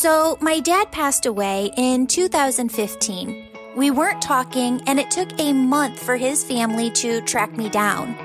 [0.00, 3.48] So, my dad passed away in 2015.
[3.76, 8.16] We weren't talking, and it took a month for his family to track me down.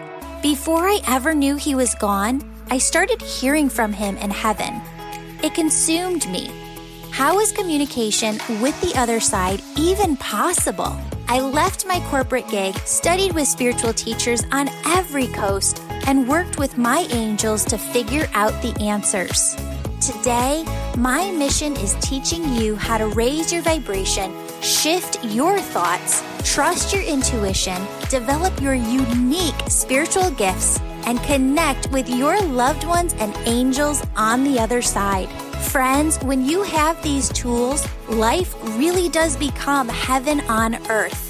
[0.42, 4.80] Before I ever knew he was gone, I started hearing from him in heaven.
[5.44, 6.49] It consumed me.
[7.12, 10.96] How is communication with the other side even possible?
[11.28, 16.77] I left my corporate gig, studied with spiritual teachers on every coast, and worked with
[16.77, 19.57] my angels to figure out the answers.
[20.05, 20.63] Today,
[20.99, 27.02] my mission is teaching you how to raise your vibration, shift your thoughts, trust your
[27.02, 34.44] intuition, develop your unique spiritual gifts, and connect with your loved ones and angels on
[34.44, 35.27] the other side.
[35.71, 41.24] Friends, when you have these tools, life really does become heaven on earth.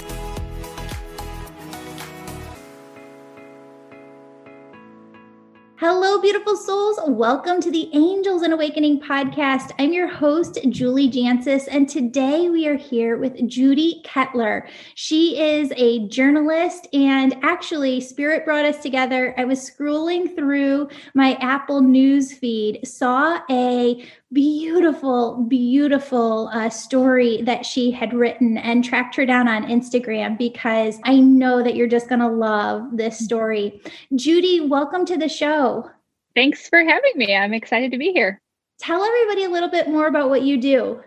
[5.87, 6.99] Hello, beautiful souls.
[7.05, 9.69] Welcome to the Angels and Awakening podcast.
[9.77, 14.67] I'm your host, Julie Jancius, and today we are here with Judi Ketteler.
[14.95, 19.35] She is a journalist, and actually, Spirit brought us together.
[19.37, 24.03] I was scrolling through my Apple News feed, saw a
[24.35, 30.99] beautiful, beautiful uh, story that she had written and tracked her down on Instagram because
[31.05, 33.81] I know that you're just going to love this story.
[34.13, 35.89] Judi, welcome to the show.
[36.35, 37.33] Thanks for having me.
[37.33, 38.41] I'm excited to be here.
[38.77, 41.01] Tell everybody a little bit more about what you do.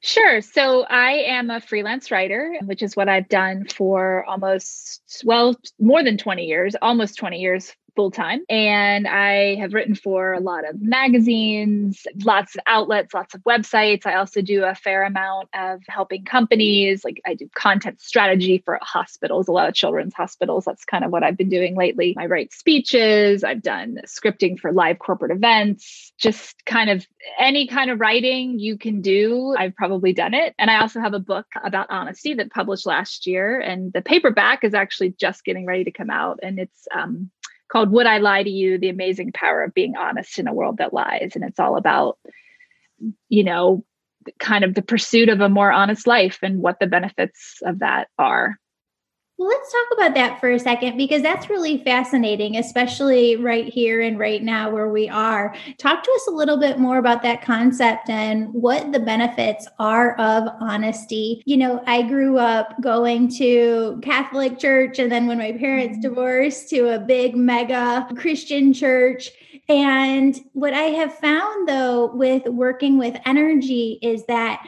[0.00, 0.40] Sure.
[0.40, 6.02] So I am a freelance writer, which is what I've done for almost, well, more
[6.02, 8.44] than 20 years, almost 20 years full time.
[8.48, 14.06] And I have written for a lot of magazines, lots of outlets, lots of websites.
[14.06, 17.04] I also do a fair amount of helping companies.
[17.04, 20.64] Like I do content strategy for hospitals, a lot of children's hospitals.
[20.66, 22.14] That's kind of what I've been doing lately.
[22.18, 27.06] I write speeches, I've done scripting for live corporate events, just kind of
[27.38, 29.54] any kind of writing you can do.
[29.58, 30.54] I've probably done it.
[30.58, 33.58] And I also have a book about honesty that published last year.
[33.58, 36.40] And the paperback is actually just getting ready to come out.
[36.42, 37.30] And it's um,
[37.68, 38.78] called Would I Lie to You?
[38.78, 41.32] The Amazing Power of Being Honest in a World That Lies.
[41.34, 42.18] And it's all about,
[43.28, 43.84] you know,
[44.38, 48.08] kind of the pursuit of a more honest life and what the benefits of that
[48.18, 48.58] are.
[49.38, 54.00] Well, let's talk about that for a second because that's really fascinating, especially right here
[54.00, 55.54] and right now where we are.
[55.76, 60.18] Talk to us a little bit more about that concept and what the benefits are
[60.18, 61.42] of honesty.
[61.44, 66.08] You know, I grew up going to Catholic church, and then when my parents mm-hmm.
[66.08, 69.30] divorced, to a big mega Christian church.
[69.68, 74.66] And what I have found though with working with energy is that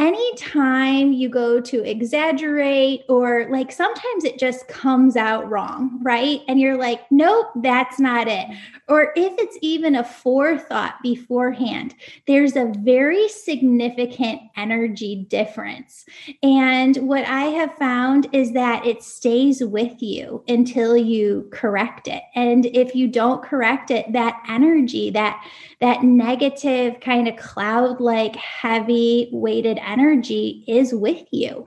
[0.00, 6.40] anytime you go to exaggerate or like sometimes it just comes out wrong, right?
[6.48, 8.46] And you're like, nope, that's not it.
[8.88, 11.94] Or if it's even a forethought beforehand,
[12.26, 16.06] there's a very significant energy difference.
[16.42, 22.22] And what I have found is that it stays with you until you correct it.
[22.34, 25.44] And if you don't correct it, that energy, that
[25.80, 31.66] that negative kind of cloud like heavy weighted energy is with you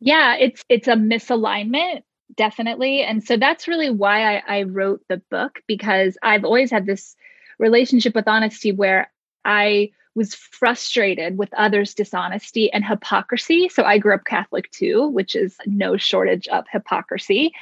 [0.00, 2.02] yeah it's it's a misalignment
[2.36, 6.86] definitely and so that's really why I, I wrote the book because i've always had
[6.86, 7.14] this
[7.58, 9.10] relationship with honesty where
[9.44, 13.68] i was frustrated with others' dishonesty and hypocrisy.
[13.68, 17.52] So I grew up Catholic too, which is no shortage of hypocrisy.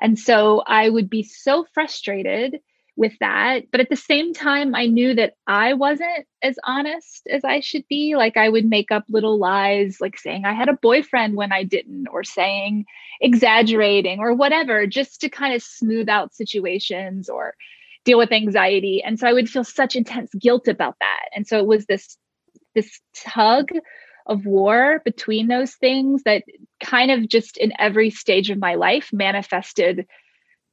[0.00, 2.60] And so I would be so frustrated
[2.96, 3.70] with that.
[3.70, 7.84] But at the same time, I knew that I wasn't as honest as I should
[7.88, 8.14] be.
[8.16, 11.64] Like I would make up little lies, like saying I had a boyfriend when I
[11.64, 12.84] didn't, or saying
[13.20, 17.54] exaggerating or whatever, just to kind of smooth out situations or
[18.04, 19.02] deal with anxiety.
[19.02, 21.24] And so I would feel such intense guilt about that.
[21.34, 22.16] And so it was this
[22.74, 23.68] this tug
[24.26, 26.44] of war between those things that
[26.82, 30.06] kind of just in every stage of my life manifested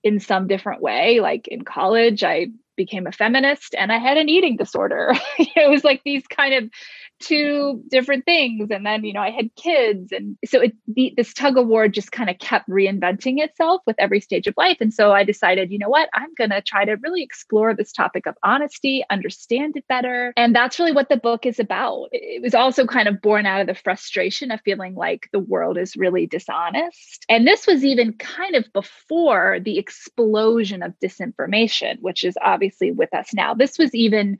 [0.04, 1.20] in some different way.
[1.20, 2.48] Like in college, I
[2.82, 5.14] became a feminist and I had an eating disorder.
[5.38, 6.72] it was like these kind of
[7.20, 8.72] two different things.
[8.72, 10.12] And then you know i had kids.
[10.12, 13.96] And so it the, this tug of war just kind of kept reinventing itself with
[14.00, 14.78] every stage of life.
[14.82, 16.10] And so i decided you know what?
[16.16, 20.34] I'm going to try to really explore this topic of honesty understand it better.
[20.36, 22.08] And that's really what the book is about.
[22.12, 25.78] It was also kind of born out of the frustration of feeling like the world
[25.78, 27.26] is really dishonest.
[27.30, 33.14] And this was even kind of before the explosion of disinformation which is obviously with
[33.14, 34.40] us now this was even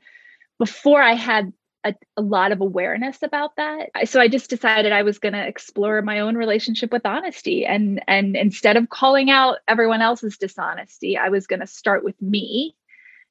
[0.58, 1.52] before I had
[1.84, 3.90] a, a, lot of awareness about that.
[4.04, 8.02] So I just decided I was going to explore my own relationship with honesty and
[8.06, 12.76] and instead of calling out everyone else's dishonesty, I was going to start with me.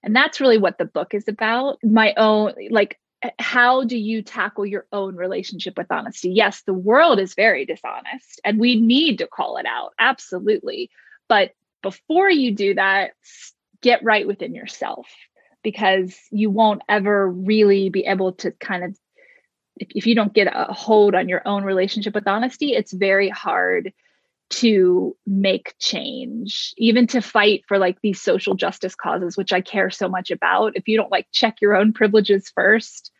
[0.03, 1.80] And that's really what the book is about.
[1.83, 3.00] My own like
[3.38, 6.31] how do you tackle your own relationship with honesty?
[6.31, 9.94] Yes, the world is very dishonest and we need to call it out.
[10.00, 10.89] Absolutely.
[11.30, 11.51] But
[11.83, 13.12] before you do that,
[13.81, 15.07] get right within yourself
[15.63, 18.98] because you won't ever really be able to kind of,
[19.78, 23.30] if, if you don't get a hold on your own relationship with honesty, it's very
[23.30, 23.94] hard
[24.50, 29.89] to make change, even to fight for like these social justice causes, which I care
[29.89, 30.74] so much about.
[30.75, 33.12] If you don't like check your own privileges first,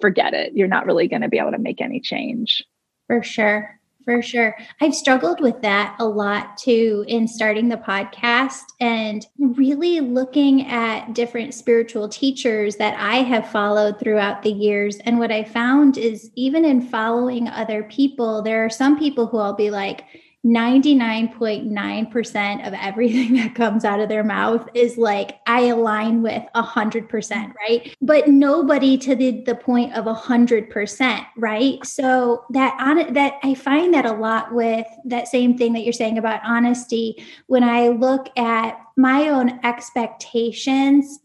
[0.00, 0.52] forget it.
[0.54, 2.62] You're not really going to be able to make any change.
[3.06, 3.80] For sure.
[4.08, 4.56] For sure.
[4.80, 11.12] I've struggled with that a lot too in starting the podcast and really looking at
[11.12, 14.96] different spiritual teachers that I have followed throughout the years.
[15.00, 19.36] And what I found is even in following other people, there are some people who
[19.36, 20.06] I'll be like,
[20.46, 27.54] 99.9% of everything that comes out of their mouth is like I align with 100%,
[27.54, 27.94] right?
[28.00, 31.84] But nobody to the, the point of 100%, right?
[31.84, 35.92] So that on that I find that a lot with that same thing that you're
[35.92, 41.20] saying about honesty when I look at my own expectations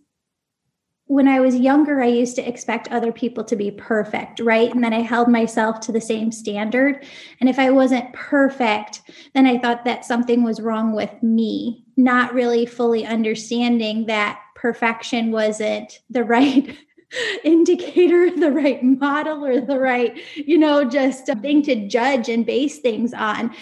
[1.13, 4.74] when I was younger, I used to expect other people to be perfect, right?
[4.74, 7.06] And then I held myself to the same standard.
[7.39, 9.01] And if I wasn't perfect,
[9.36, 15.31] then I thought that something was wrong with me, not really fully understanding that perfection
[15.31, 16.75] wasn't the right
[17.44, 22.80] indicator, the right model, or the right, you know, just thing to judge and base
[22.80, 23.54] things on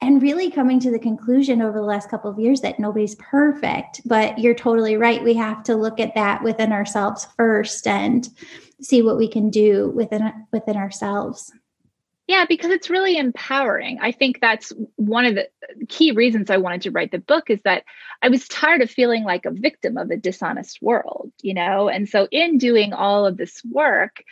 [0.00, 4.00] and really coming to the conclusion over the last couple of years that nobody's perfect
[4.04, 5.22] but you're totally right.
[5.22, 8.28] We have to look at that within ourselves first and
[8.80, 11.52] see what we can do within within ourselves.
[12.26, 13.98] Yeah because it's really empowering.
[14.00, 15.48] I think that's one of the
[15.88, 17.84] key reasons i wanted to write the book is that
[18.22, 21.88] i was tired of feeling like a victim of a dishonest world you know?
[21.88, 24.22] And so in doing all of this work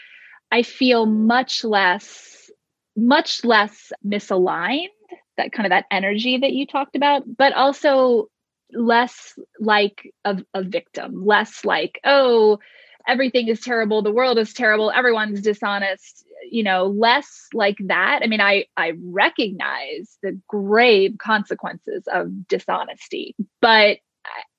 [0.50, 2.50] i feel much less
[2.96, 4.88] much less misaligned
[5.36, 8.28] that kind of that energy that you talked about, but also
[8.72, 12.58] less like a, a victim, less like, oh,
[13.06, 18.20] everything is terrible, the world is terrible, everyone's dishonest, you know, less like that.
[18.22, 23.98] I mean, I I recognize the grave consequences of dishonesty, but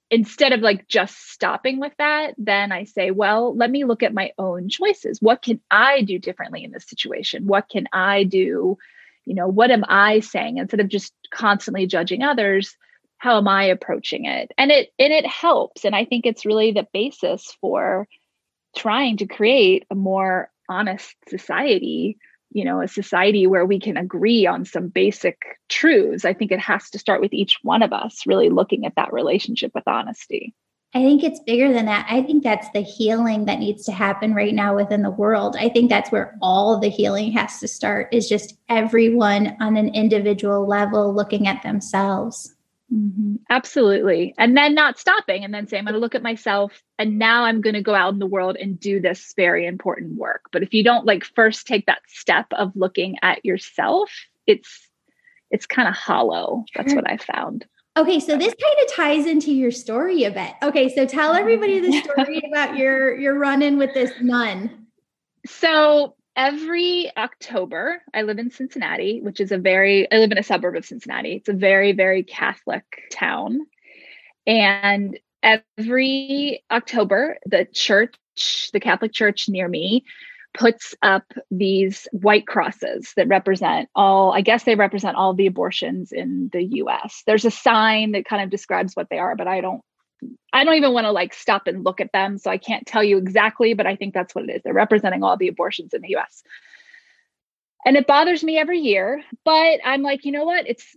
[0.10, 4.14] instead of like just stopping with that, then I say, well, let me look at
[4.14, 5.22] my own choices.
[5.22, 7.46] What can I do differently in this situation?
[7.46, 8.78] What can I do
[9.28, 10.58] you know what am i saying?
[10.58, 12.76] Instead of just constantly judging others
[13.20, 14.52] how am i approaching it?
[14.58, 15.86] And it and it helps.
[15.86, 18.08] And i think it's really the basis for
[18.76, 22.18] trying to create a more honest society
[22.52, 25.38] you know a society where we can agree on some basic
[25.70, 26.26] truths.
[26.26, 29.14] I think it has to start with each one of us really looking at that
[29.14, 30.54] relationship with honesty
[30.96, 32.08] I think it's bigger than that.
[32.10, 35.56] I think that's the healing that needs to happen right now within the world.
[35.60, 39.94] I think that's where all the healing has to start is just everyone on an
[39.94, 42.56] individual level looking at themselves.
[42.94, 43.36] Mm-hmm.
[43.50, 44.34] Absolutely.
[44.38, 47.44] And then not stopping and then say, I'm going to look at myself and now
[47.44, 50.46] I'm going to go out in the world and do this very important work.
[50.54, 54.10] But if you don't like first take that step of looking at yourself,
[54.46, 54.88] it's
[55.52, 56.66] it's kind of hollow.
[56.76, 57.66] That's what I found.
[57.98, 60.54] Okay, so this kind of ties into your story a bit.
[60.62, 62.12] Okay, so tell everybody the mm-hmm.
[62.12, 64.86] story about your your run-in with this nun.
[65.48, 70.44] So every October, I live in Cincinnati, which is a very I live in a
[70.44, 71.34] suburb of Cincinnati.
[71.34, 73.62] It's a very very Catholic town.
[74.46, 80.06] And every October, the church, the Catholic church near me
[80.58, 86.12] puts up these white crosses that represent all, I guess they represent all the abortions
[86.12, 87.24] in the US.
[87.28, 89.82] There's a sign that kind of describes what they are, but I don't
[90.52, 92.40] I don't even want to like stop and look at them.
[92.40, 94.62] So I can't tell you exactly, but I think that's what it is.
[94.64, 96.42] They're representing all the abortions in the US.
[97.86, 100.68] And it bothers me every year, but I'm like, you know what?
[100.68, 100.96] It's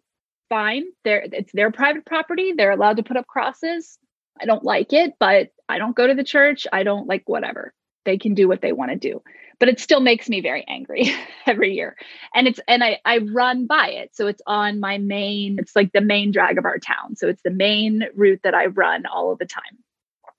[0.48, 0.84] fine.
[1.04, 2.54] They're, it's their private property.
[2.56, 3.98] They're allowed to put up crosses.
[4.40, 6.66] I don't like it, but I don't go to the church.
[6.72, 7.74] I don't like whatever.
[8.06, 9.22] They can do what they want to do
[9.60, 11.12] but it still makes me very angry
[11.46, 11.96] every year.
[12.34, 14.16] And it's and i i run by it.
[14.16, 17.14] So it's on my main it's like the main drag of our town.
[17.14, 19.78] So it's the main route that i run all of the time.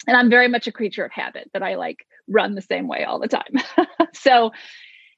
[0.08, 3.06] And i'm very much a creature of habit that i like run the same way
[3.06, 3.54] all the time.
[4.14, 4.52] So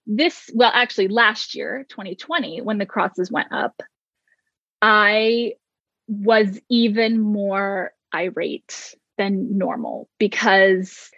[0.05, 3.81] this well actually last year 2020 when the crosses went up
[4.81, 5.53] i
[6.07, 11.09] was even more irate than normal because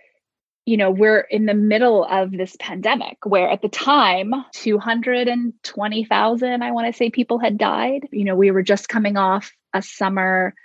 [0.66, 6.72] you know, we're in the middle of this pandemic where at the time, 220,000, I
[6.72, 8.08] want to say, people had died.
[8.12, 10.56] You know, we were just coming off a summer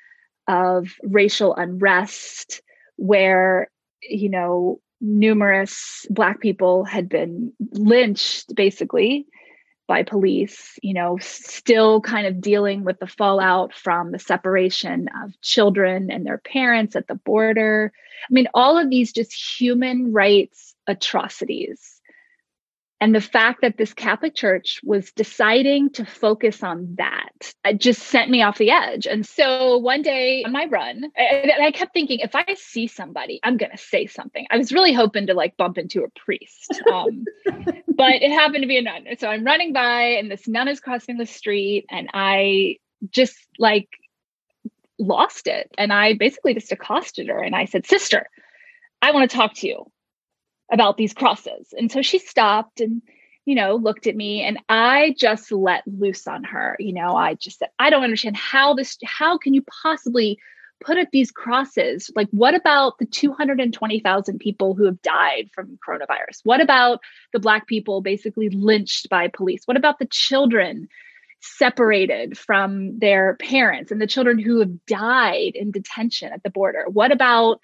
[0.48, 2.62] of racial unrest
[2.96, 3.70] where,
[4.02, 9.26] you know, numerous Black people had been lynched basically
[9.90, 15.32] by police, you know, still kind of dealing with the fallout from the separation of
[15.42, 17.92] children and their parents at the border.
[18.22, 21.99] I mean, all of these just human rights atrocities
[23.00, 28.02] and the fact that this Catholic Church was deciding to focus on that it just
[28.02, 29.06] sent me off the edge.
[29.06, 33.40] And so one day on my run, and I kept thinking, if I see somebody,
[33.42, 34.46] I'm going to say something.
[34.50, 37.24] I was really hoping to like bump into a priest, um,
[37.88, 39.06] but it happened to be a nun.
[39.18, 42.76] So I'm running by, and this nun is crossing the street, and I
[43.10, 43.88] just like
[44.98, 45.70] lost it.
[45.78, 48.26] And I basically just accosted her and I said, Sister,
[49.00, 49.90] I want to talk to you
[50.72, 51.74] about these crosses.
[51.76, 53.02] And so she stopped and,
[53.44, 56.76] you know, looked at me and I just let loose on her.
[56.78, 60.38] You know, I just said, I don't understand how this, how can you possibly
[60.82, 62.10] put up these crosses?
[62.14, 66.40] Like, what about the 220,000 people who have died from coronavirus?
[66.44, 67.00] What about
[67.32, 69.62] the Black people basically lynched by police?
[69.66, 70.88] What about the children?
[71.42, 76.84] separated from their parents and the children who have died in detention at the border?
[76.86, 77.60] What about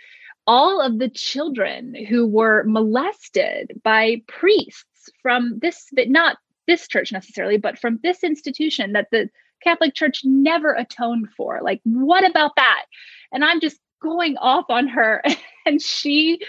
[0.46, 7.12] all of the children who were molested by priests from this, but not this church
[7.12, 9.28] necessarily, but from this institution that the
[9.62, 11.60] Catholic Church never atoned for.
[11.62, 12.84] Like, what about that?
[13.32, 15.22] And I'm just going off on her,
[15.66, 16.40] and she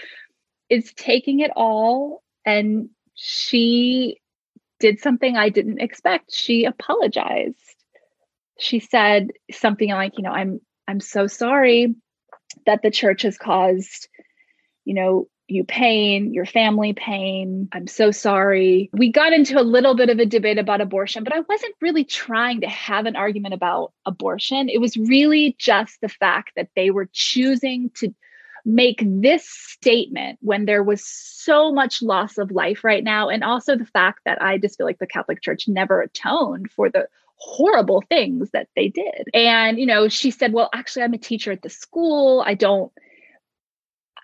[0.68, 4.20] is taking it all and she
[4.80, 6.32] did something I didn't expect.
[6.32, 7.56] She apologized.
[8.58, 11.94] She said something like, you know, I'm I'm so sorry
[12.66, 14.08] that the church has caused,
[14.84, 17.68] you know, you pain, your family pain.
[17.72, 18.90] I'm so sorry.
[18.92, 22.04] We got into a little bit of a debate about abortion, but I wasn't really
[22.04, 24.68] trying to have an argument about abortion.
[24.68, 28.14] It was really just the fact that they were choosing to
[28.66, 33.30] make this statement when there was so much loss of life right now.
[33.30, 36.90] And also the fact that I just feel like the Catholic Church never atoned for
[36.90, 39.28] the horrible things that they did.
[39.32, 42.42] And, you know, she said, Well, actually, I'm a teacher at the school.
[42.44, 42.92] I don't.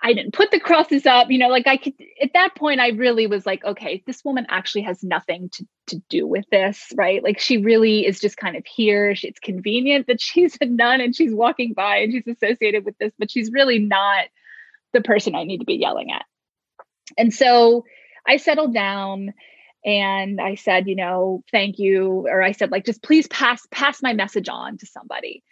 [0.03, 2.89] I didn't put the crosses up, you know, like I could at that point I
[2.89, 7.25] really was like, okay, this woman actually has nothing to, to do with this, right?
[7.25, 9.15] Like she really is just kind of here.
[9.15, 12.99] She, it's convenient that she's a nun and she's walking by and she's associated with
[12.99, 14.27] this, but she's really not
[14.93, 16.27] the person I need to be yelling at.
[17.17, 17.87] And so
[18.27, 19.33] I settled down
[19.85, 22.27] and i said you know thank you.
[22.29, 25.43] Or i said like just please pass pass my message on to somebody.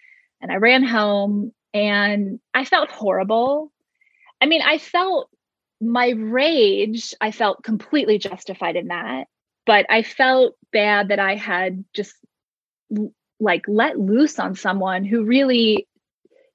[0.41, 3.73] And i ran home and i felt horrible.
[4.41, 5.29] I mean i felt
[5.81, 9.27] my rage i felt completely justified in that
[9.67, 12.15] but i felt bad that i had just
[13.41, 15.89] like let loose on someone who really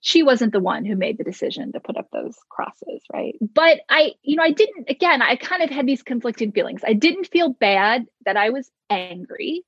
[0.08, 3.36] she wasn't the one who made the decision to put up those crosses, right?
[3.42, 6.80] But I, you know, I didn't, again, I kind of had these conflicting feelings.
[6.88, 9.66] I didn't feel bad that I was angry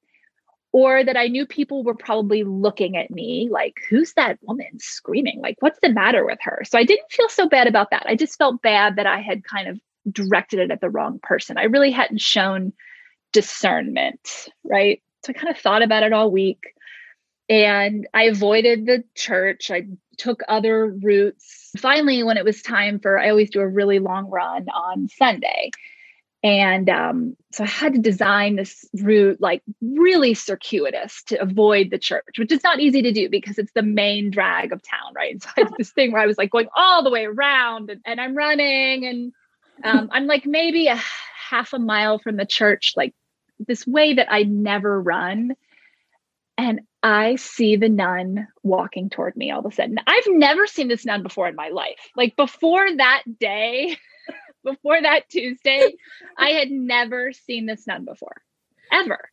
[0.72, 5.42] or that I knew people were probably looking at me like, who's that woman screaming?
[5.42, 6.62] Like, what's the matter with her?
[6.64, 8.06] So I didn't feel so bad about that.
[8.06, 11.58] I just felt bad that I had kind of directed it at the wrong person.
[11.58, 12.72] I really hadn't shown
[13.34, 15.02] discernment, right?
[15.26, 16.64] So I kind of thought about it all week
[17.50, 19.70] and I avoided the church.
[19.70, 19.88] I
[20.20, 21.72] took other routes.
[21.78, 25.72] Finally, when it was time for, I always do a really long run on Sunday.
[26.42, 31.98] And um, so I had to design this route like really circuitous to avoid the
[31.98, 35.34] church, which is not easy to do because it's the main drag of town, right?
[35.34, 38.02] And so I this thing where I was like going all the way around and,
[38.06, 39.34] and I'm running and
[39.84, 41.00] um, I'm like maybe a
[41.50, 43.14] half a mile from the church, like
[43.60, 45.56] this way that I never run.
[46.60, 49.98] And I see the nun walking toward me all of a sudden.
[50.06, 52.10] I've never seen this nun before in my life.
[52.18, 53.96] Like before that day,
[54.66, 55.96] before that Tuesday,
[56.38, 58.42] I had never seen this nun before,
[58.92, 59.30] ever.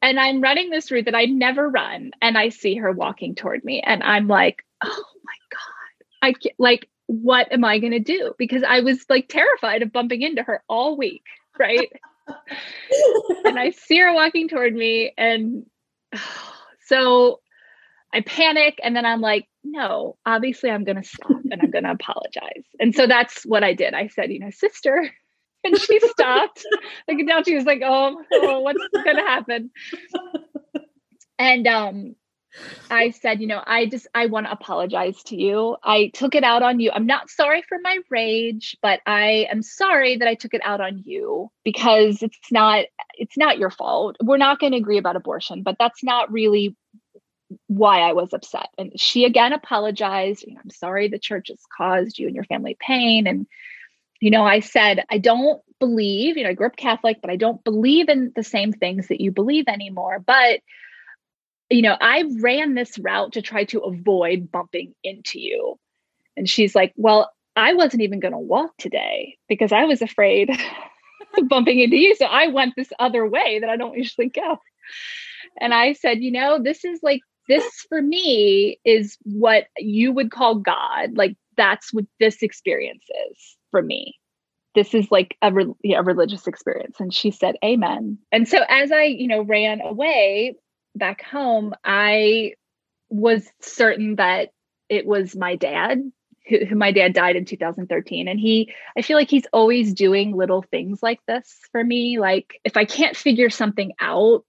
[0.00, 3.62] And I'm running this route that I never run, and I see her walking toward
[3.62, 6.06] me, and I'm like, oh my God.
[6.22, 8.32] I can't, like, what am I going to do?
[8.38, 11.24] Because I was like terrified of bumping into her all week,
[11.58, 11.92] right?
[13.44, 15.66] and I see her walking toward me, and
[16.86, 17.40] so
[18.12, 21.84] I panic and then I'm like, no, obviously I'm going to stop and I'm going
[21.84, 22.64] to apologize.
[22.78, 23.94] And so that's what I did.
[23.94, 25.10] I said, you know, sister.
[25.64, 26.66] And she stopped.
[27.06, 29.70] like now she was like, oh, oh what's going to happen?
[31.38, 32.16] And um,
[32.90, 35.76] I said, you know, I just I want to apologize to you.
[35.82, 36.90] I took it out on you.
[36.92, 40.80] I'm not sorry for my rage, but I am sorry that I took it out
[40.80, 44.16] on you because it's not it's not your fault.
[44.22, 46.76] We're not going to agree about abortion, but that's not really
[47.66, 48.68] why I was upset.
[48.78, 50.44] And she again apologized.
[50.46, 53.46] You know, I'm sorry the church has caused you and your family pain and
[54.20, 57.34] you know, I said, I don't believe, you know, I grew up Catholic, but I
[57.34, 60.22] don't believe in the same things that you believe anymore.
[60.24, 60.60] But,
[61.72, 65.78] you know, I ran this route to try to avoid bumping into you.
[66.36, 70.50] And she's like, Well, I wasn't even going to walk today because I was afraid
[71.38, 72.14] of bumping into you.
[72.14, 74.58] So I went this other way that I don't usually go.
[75.60, 80.30] And I said, You know, this is like, this for me is what you would
[80.30, 81.16] call God.
[81.16, 84.14] Like, that's what this experience is for me
[84.74, 88.90] this is like a, re- a religious experience and she said amen and so as
[88.90, 90.56] i you know ran away
[90.94, 92.52] back home i
[93.08, 94.50] was certain that
[94.88, 96.02] it was my dad
[96.48, 100.34] who, who, my dad died in 2013 and he i feel like he's always doing
[100.34, 102.18] little things like this for me.
[102.18, 104.44] Like if i can't figure something out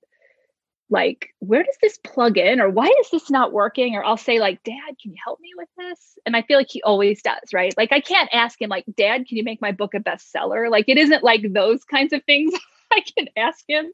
[0.90, 2.60] like where does this plug in?
[2.60, 3.96] Or why is this not working?
[3.96, 6.18] Or i'll say like dad can you help me with this?
[6.26, 7.74] And i feel like he always does right?
[7.78, 10.70] Like i can't ask him like dad can you make my book a bestseller?
[10.70, 12.54] Like it isn't like those kinds of things
[12.98, 13.92] i can ask him.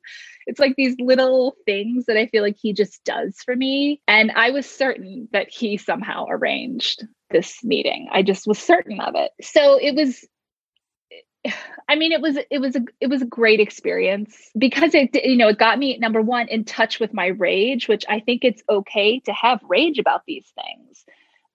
[0.47, 4.01] It's like these little things that i feel like he just does for me.
[4.07, 8.09] And i was certain that he somehow arranged this meeting.
[8.11, 9.31] I just was certain of it.
[9.41, 10.25] So it was
[11.87, 15.37] I mean, it was it was a it was a great experience because it you
[15.37, 18.61] know it got me number one in touch with my rage, which I think it's
[18.69, 21.05] okay to have rage about these things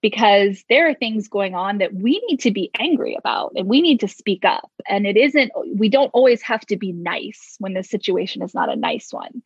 [0.05, 3.81] because there are things going on that we need to be angry about and we
[3.81, 4.69] need to speak up.
[4.87, 8.71] And it isn't we don't always have to be nice when the situation is not
[8.71, 9.41] a nice one.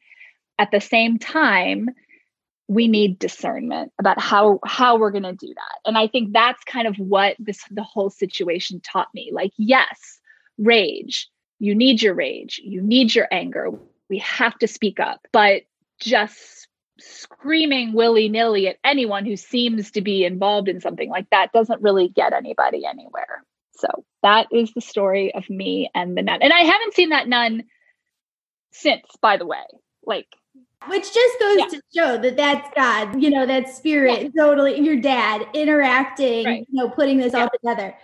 [0.57, 1.87] At the same time,
[2.67, 5.79] we need discernment about how how we're going to do that.
[5.85, 9.29] And I think that's kind of what this the whole situation taught me.
[9.31, 10.19] Like yes,
[10.57, 11.29] rage.
[11.59, 12.59] You need your rage.
[12.61, 13.69] You need your anger.
[14.09, 15.25] We have to speak up.
[15.31, 15.61] But
[16.01, 16.68] just
[16.99, 21.81] screaming willy nilly at anyone who seems to be involved in something like that doesn't
[21.81, 23.43] really get anybody anywhere.
[23.77, 23.87] So
[24.23, 26.41] that is the story of me and the nun.
[26.41, 27.63] And I haven't seen that nun
[28.71, 29.63] since, by the way.
[30.05, 30.27] Like,
[30.87, 31.67] which just goes yeah.
[31.67, 34.43] to show that that's God, you know, that spirit, yeah.
[34.43, 36.67] totally your dad interacting, right.
[36.69, 37.43] you know, putting this yeah.
[37.43, 37.95] all together.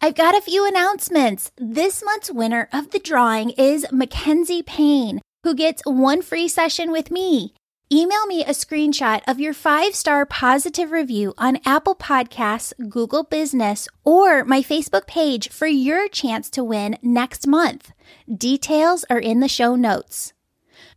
[0.00, 1.50] I've got a few announcements.
[1.56, 7.10] This month's winner of the drawing is Mackenzie Payne, who gets one free session with
[7.10, 7.52] me.
[7.92, 13.88] Email me a screenshot of your five star positive review on Apple Podcasts, Google Business,
[14.04, 17.90] or my Facebook page for your chance to win next month.
[18.32, 20.32] Details are in the show notes.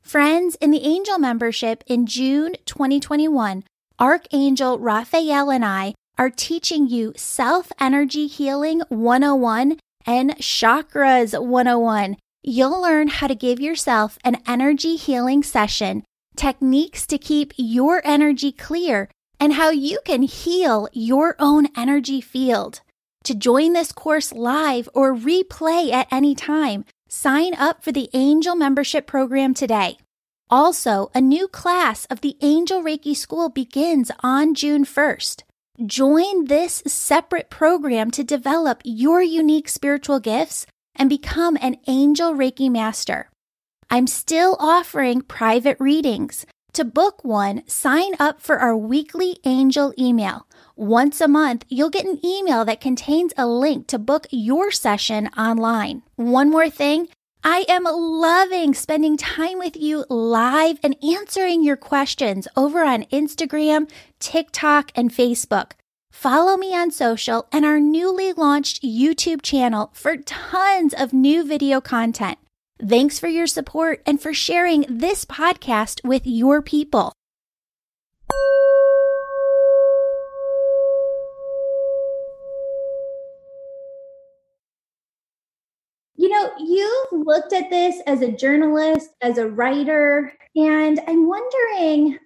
[0.03, 3.63] Friends, in the Angel membership in June 2021,
[3.97, 12.15] Archangel Raphael and I are teaching you self energy healing 101 and chakras 101.
[12.43, 16.03] You'll learn how to give yourself an energy healing session,
[16.35, 22.81] techniques to keep your energy clear, and how you can heal your own energy field.
[23.23, 28.55] To join this course live or replay at any time, sign up for the Angel
[28.55, 29.97] Membership Program today.
[30.51, 35.41] Also, a new class of the Angel Reiki School begins on June 1st.
[35.85, 42.69] Join this separate program to develop your unique spiritual gifts and become an angel Reiki
[42.69, 43.31] master.
[43.89, 46.45] I'm still offering private readings.
[46.73, 50.45] To book one, sign up for our weekly angel email.
[50.75, 55.29] Once a month, you'll get an email that contains a link to book your session
[55.29, 56.03] online.
[56.15, 57.07] One more thing.
[57.43, 63.89] I am loving spending time with you live and answering your questions over on Instagram,
[64.19, 65.71] TikTok, and Facebook.
[66.11, 71.81] Follow me on social and our newly launched YouTube channel for tons of new video
[71.81, 72.37] content.
[72.79, 77.11] Thanks for your support and for sharing this podcast with your people.
[86.21, 92.19] You know, you've looked at this as a journalist, as a writer, and I'm wondering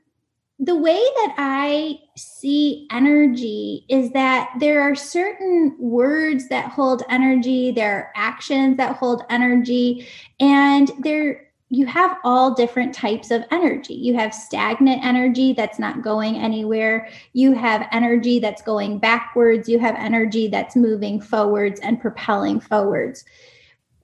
[0.60, 7.72] the way that I see energy is that there are certain words that hold energy,
[7.72, 10.06] there are actions that hold energy,
[10.42, 13.94] and there you have all different types of energy.
[13.94, 17.08] You have stagnant energy that's not going anywhere.
[17.32, 19.70] You have energy that's going backwards.
[19.70, 23.24] You have energy that's moving forwards and propelling forwards.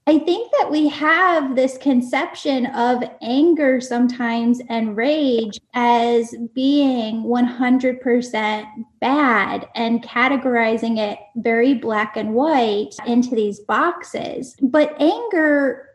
[0.06, 8.66] I think that we have this conception of anger sometimes and rage as being 100%
[9.00, 14.56] bad and categorizing it very black and white into these boxes.
[14.60, 15.88] But anger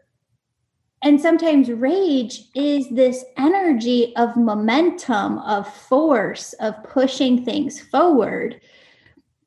[1.04, 8.62] and sometimes rage is this energy of momentum, of force, of pushing things forward.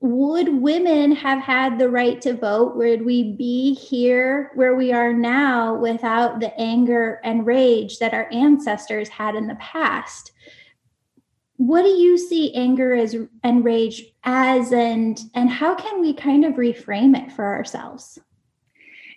[0.00, 2.76] Would women have had the right to vote?
[2.76, 8.28] Would we be here where we are now without the anger and rage that our
[8.32, 10.32] ancestors had in the past?
[11.56, 16.46] What do you see anger as and rage as and and how can we kind
[16.46, 18.18] of reframe it for ourselves?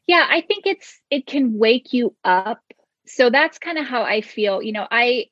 [0.08, 2.62] yeah i think it's it can wake you up
[3.06, 5.26] so that's kind of how i feel you know i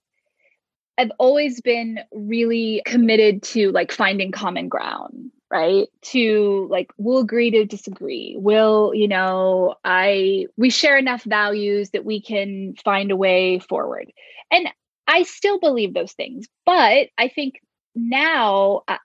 [0.97, 7.51] i've always been really committed to like finding common ground right to like we'll agree
[7.51, 13.15] to disagree we'll you know i we share enough values that we can find a
[13.15, 14.11] way forward
[14.49, 14.67] and
[15.07, 17.61] i still believe those things but i think
[17.95, 18.97] now uh,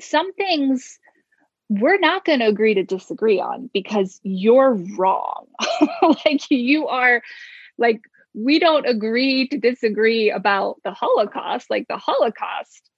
[0.00, 0.98] some things
[1.68, 5.46] we're not going to agree to disagree on because you're wrong.
[6.24, 7.22] like you are
[7.76, 8.00] like
[8.34, 11.68] we don't agree to disagree about the Holocaust.
[11.70, 12.90] Like the Holocaust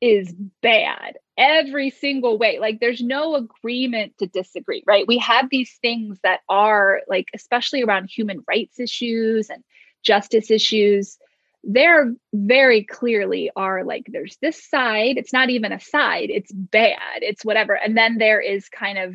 [0.00, 2.58] is bad every single way.
[2.58, 5.06] Like there's no agreement to disagree, right?
[5.06, 9.62] We have these things that are like, especially around human rights issues and
[10.02, 11.16] justice issues,
[11.64, 17.18] there very clearly are like there's this side it's not even a side it's bad
[17.20, 19.14] it's whatever and then there is kind of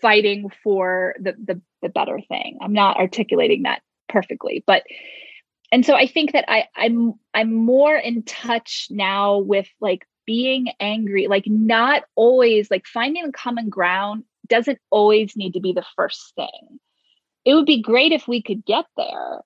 [0.00, 4.82] fighting for the the, the better thing i'm not articulating that perfectly but
[5.70, 10.68] and so i think that i i'm i'm more in touch now with like being
[10.80, 16.34] angry like not always like finding common ground doesn't always need to be the first
[16.34, 16.78] thing
[17.44, 19.40] it would be great if we could get there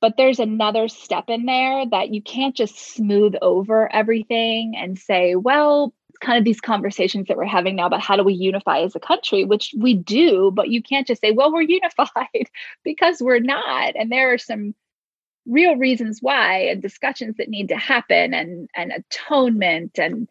[0.00, 5.34] but there's another step in there that you can't just smooth over everything and say,
[5.34, 8.94] well, kind of these conversations that we're having now about how do we unify as
[8.94, 12.50] a country, which we do, but you can't just say, well, we're unified
[12.84, 13.94] because we're not.
[13.96, 14.74] And there are some
[15.46, 20.28] real reasons why and discussions that need to happen and and atonement and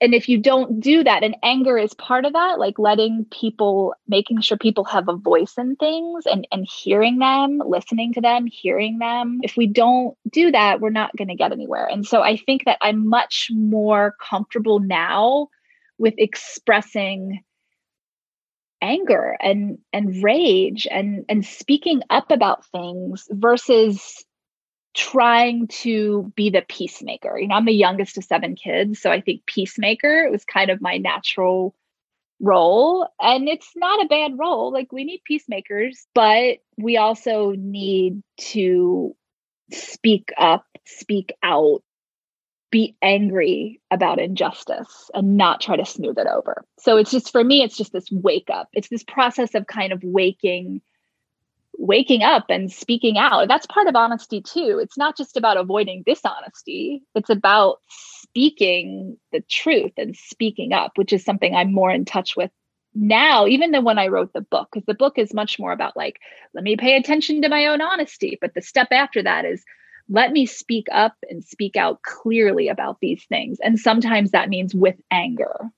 [0.00, 3.94] and if you don't do that and anger is part of that like letting people
[4.08, 8.46] making sure people have a voice in things and and hearing them listening to them
[8.46, 9.38] hearing them.
[9.42, 11.86] If we don't do that we're not going to get anywhere.
[11.86, 15.48] And so i think that i'm much more comfortable now
[15.98, 17.42] with expressing
[18.80, 24.24] anger and and rage and and speaking up about things versus
[24.94, 27.38] trying to be the peacemaker.
[27.38, 30.80] You know, I'm the youngest of seven kids, so I think peacemaker was kind of
[30.80, 31.74] my natural
[32.40, 33.08] role.
[33.20, 34.72] And it's not a bad role.
[34.72, 39.14] Like we need peacemakers, but we also need to
[39.72, 41.82] speak up, speak out,
[42.70, 46.64] be angry about injustice and not try to smooth it over.
[46.78, 48.68] So it's just for me, it's just this wake up.
[48.72, 50.82] It's this process of kind of waking
[51.80, 53.46] waking up and speaking out.
[53.46, 54.80] That's part of honesty too.
[54.82, 61.12] It's not just about avoiding dishonesty, it's about speaking the truth and speaking up, which
[61.12, 62.50] is something I'm more in touch with
[62.94, 65.96] now, even than when I wrote the book, because the book is much more about
[65.96, 66.18] like,
[66.52, 68.38] let me pay attention to my own honesty.
[68.40, 69.64] But the step after that is,
[70.08, 73.58] let me speak up and speak out clearly about these things.
[73.62, 75.70] And sometimes that means with anger.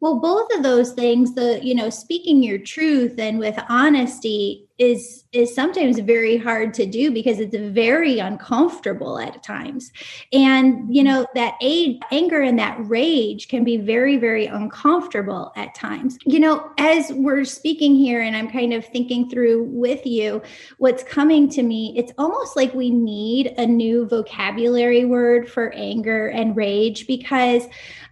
[0.00, 5.24] Well, both of those things, the, you know, speaking your truth and with honesty is
[5.32, 9.92] is sometimes very hard to do because it's very uncomfortable at times.
[10.32, 16.18] And you know that anger and that rage can be very very uncomfortable at times.
[16.26, 20.42] You know as we're speaking here and i'm kind of thinking through with you
[20.78, 26.28] what's coming to me it's almost like we need a new vocabulary word for anger
[26.28, 27.64] and rage because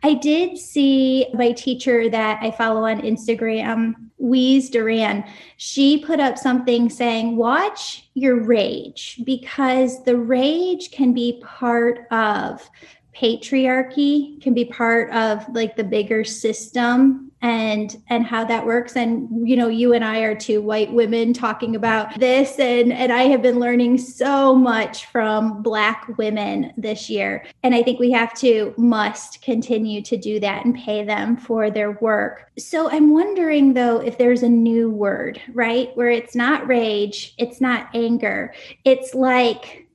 [0.03, 5.25] i did see my teacher that i follow on instagram Weeze Duran,
[5.57, 12.69] she put up something saying, Watch your rage because the rage can be part of
[13.17, 19.49] patriarchy, can be part of like the bigger system and and how that works and
[19.49, 23.23] you know you and I are two white women talking about this and and I
[23.25, 28.35] have been learning so much from black women this year and I think we have
[28.41, 32.51] to must continue to do that and pay them for their work.
[32.59, 35.97] So I'm wondering though if there's a new word, right?
[35.97, 38.53] Where it's not rage, it's not anger.
[38.85, 39.87] It's like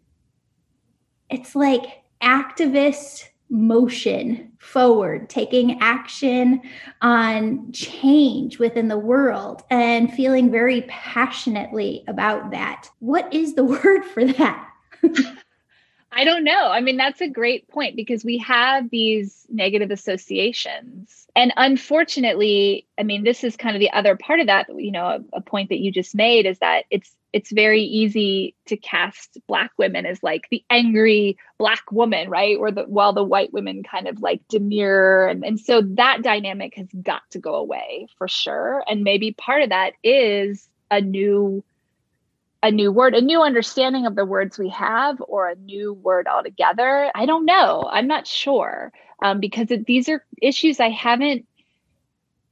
[1.29, 6.61] it's like activist motion forward, taking action
[7.01, 12.89] on change within the world and feeling very passionately about that.
[12.99, 14.69] What is the word for that?
[16.17, 16.69] I don't know.
[16.69, 21.27] I mean, that's a great point because we have these negative associations.
[21.35, 25.05] And unfortunately, I mean, this is kind of the other part of that, you know,
[25.05, 29.37] a, a, point that you just made is that it's it's very easy to cast
[29.45, 32.55] black women as like the angry black woman, right?
[32.57, 36.75] Or the while the white women kind of like demure and, and so that dynamic
[36.75, 38.85] has got to go away for sure.
[38.87, 41.61] And maybe part of that is a new
[42.63, 46.29] a new word, a new understanding of the words we have, or a new word
[46.29, 47.11] altogether.
[47.13, 47.85] I don't know.
[47.91, 51.45] I'm not sure um, because it, these are issues I haven't.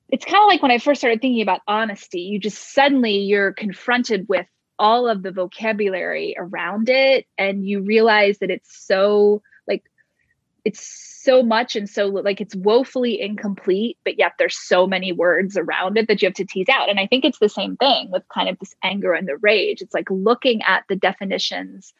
[0.09, 3.53] It's kind of like when I first started thinking about honesty, you just suddenly you're
[3.53, 4.45] confronted with
[4.79, 9.83] all of the vocabulary around it, and you realize that it's so like
[10.65, 10.81] it's
[11.23, 15.97] so much and so like it's woefully incomplete but yet there's so many words around
[15.97, 16.89] it that you have to tease out.
[16.89, 19.81] And i think it's the same thing with kind of this anger and the rage.
[19.81, 21.93] It's like looking at the definitions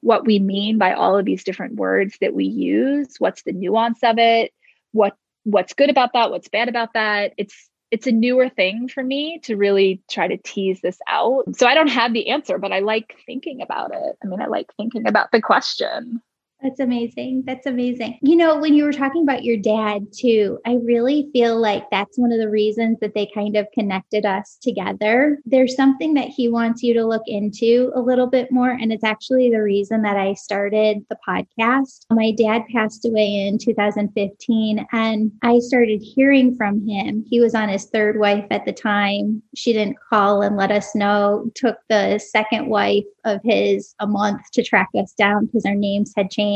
[0.00, 4.00] what we mean by all of these different words that we use what's the nuance
[4.02, 4.52] of it
[4.90, 7.32] what what's good about that what's bad about that.
[7.36, 11.44] It's it's a newer thing for me to really try to tease this out.
[11.54, 14.16] So i don't have the answer but i like thinking about it.
[14.24, 16.20] I mean i like thinking about the question
[16.62, 17.42] that's amazing.
[17.46, 18.18] That's amazing.
[18.22, 22.18] You know, when you were talking about your dad too, I really feel like that's
[22.18, 25.38] one of the reasons that they kind of connected us together.
[25.44, 28.70] There's something that he wants you to look into a little bit more.
[28.70, 32.06] And it's actually the reason that I started the podcast.
[32.10, 37.24] My dad passed away in 2015, and I started hearing from him.
[37.28, 39.42] He was on his third wife at the time.
[39.56, 44.42] She didn't call and let us know, took the second wife of his a month
[44.52, 46.51] to track us down because our names had changed.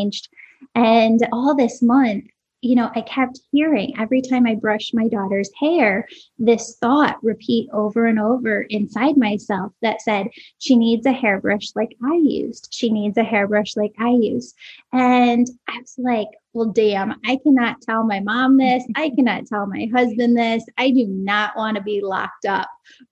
[0.75, 2.25] And all this month,
[2.63, 7.69] you know, I kept hearing every time I brushed my daughter's hair, this thought repeat
[7.73, 10.29] over and over inside myself that said,
[10.59, 12.69] she needs a hairbrush like I used.
[12.73, 14.57] She needs a hairbrush like I used.
[14.93, 18.83] And I was like, well, damn, I cannot tell my mom this.
[18.97, 20.65] I cannot tell my husband this.
[20.79, 22.67] I do not want to be locked up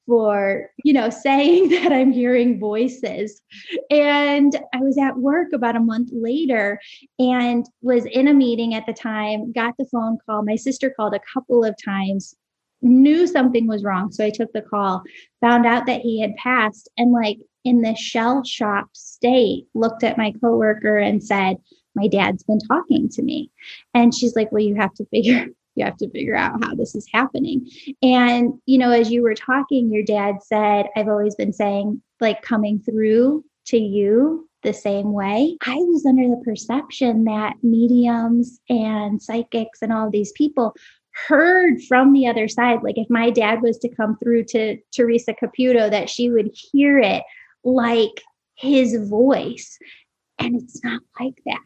[0.07, 3.43] for, you know, saying that I'm hearing voices.
[3.91, 6.81] And I was at work about a month later
[7.19, 10.43] and was in a meeting at the time, got the phone call.
[10.43, 12.35] My sister called a couple of times,
[12.81, 14.11] knew something was wrong.
[14.11, 15.03] So I took the call,
[15.43, 20.17] found out that he had passed, and like in the shell shock state, looked at
[20.17, 21.59] my coworker and said,
[21.95, 23.51] my dad's been talking to me.
[23.95, 26.95] And she's like, well, you have to figure you have to figure out how this
[26.95, 27.69] is happening.
[28.01, 32.43] And, you know, as you were talking, your dad said, I've always been saying, like,
[32.43, 35.57] coming through to you the same way.
[35.67, 40.75] I was under the perception that mediums and psychics and all these people
[41.29, 42.83] heard from the other side.
[42.83, 46.99] Like, if my dad was to come through to Teresa Caputo, that she would hear
[46.99, 47.23] it
[47.65, 48.23] like
[48.57, 49.79] his voice.
[50.39, 51.59] And it's not like that.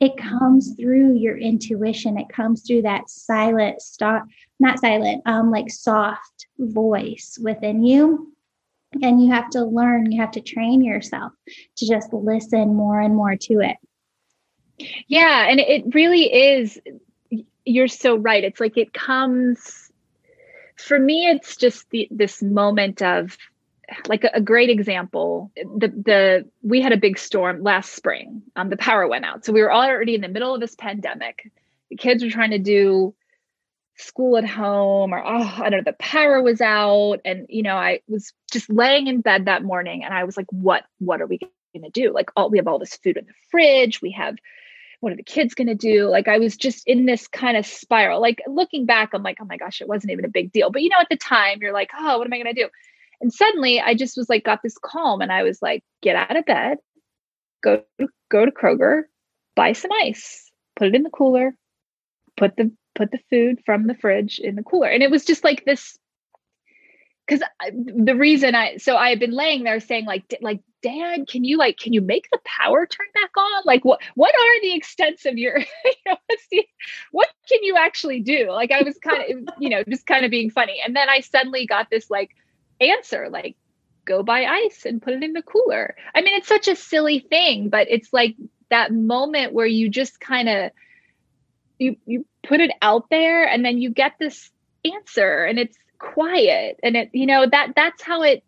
[0.00, 2.18] It comes through your intuition.
[2.18, 4.24] It comes through that silent stop,
[4.60, 8.32] not silent, um, like soft voice within you.
[9.02, 11.32] And you have to learn, you have to train yourself
[11.76, 13.76] to just listen more and more to it.
[15.08, 15.46] Yeah.
[15.48, 16.80] And it really is,
[17.64, 18.44] you're so right.
[18.44, 19.90] It's like it comes,
[20.76, 23.36] for me, it's just the, this moment of
[24.06, 28.42] like a, a, great example the the we had a big storm last spring.
[28.56, 29.44] Um the power went out.
[29.44, 31.50] So we were already in the middle of this pandemic.
[31.90, 33.14] The kids were trying to do
[33.96, 37.20] school at home or oh i don't know the power was out.
[37.24, 40.50] And you know i was just laying in bed that morning and i was like
[40.50, 41.50] what what are we going
[41.82, 42.12] to do?
[42.12, 44.00] Like all we have all this food in the fridge.
[44.00, 44.36] We have
[45.00, 46.08] what are the kids going to do?
[46.08, 48.20] Like i was just in this kind of spiral.
[48.20, 50.70] Like looking back i'm like oh my gosh it wasn't even a big deal.
[50.70, 52.68] But you know at the time you're like oh what am i going to do
[53.20, 56.36] and suddenly I just was like, got this calm and I was like, get out
[56.36, 56.78] of bed,
[57.62, 57.82] go,
[58.30, 59.02] go to Kroger,
[59.56, 61.54] buy some ice, put it in the cooler,
[62.36, 64.88] put the, put the food from the fridge in the cooler.
[64.88, 65.98] And it was just like this,
[67.26, 71.44] because the reason I, so I had been laying there saying like, like, dad, can
[71.44, 73.62] you like, can you make the power turn back on?
[73.64, 76.16] Like what, what are the extents of your, you know,
[76.50, 76.66] the,
[77.10, 78.50] what can you actually do?
[78.50, 80.80] Like I was kind of, you know, just kind of being funny.
[80.84, 82.32] And then I suddenly got this like,
[82.80, 83.56] answer like
[84.04, 85.96] go buy ice and put it in the cooler.
[86.14, 88.36] I mean, it's such a silly thing, but it's like
[88.70, 90.70] that moment where you just kind of
[91.78, 94.50] you you put it out there and then you get this
[94.84, 98.44] answer and it's quiet and it you know that that's how it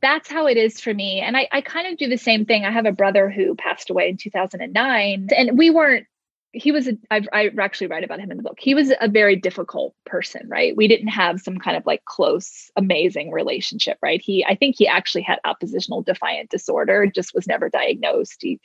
[0.00, 2.64] that's how it is for me and I, I kind of do the same thing
[2.64, 6.06] i have a brother who passed away in 2009 and we weren't
[6.52, 9.08] he was a, I, I actually write about him in the book he was a
[9.08, 14.20] very difficult person right we didn't have some kind of like close amazing relationship right
[14.22, 18.60] he i think he actually had oppositional defiant disorder just was never diagnosed he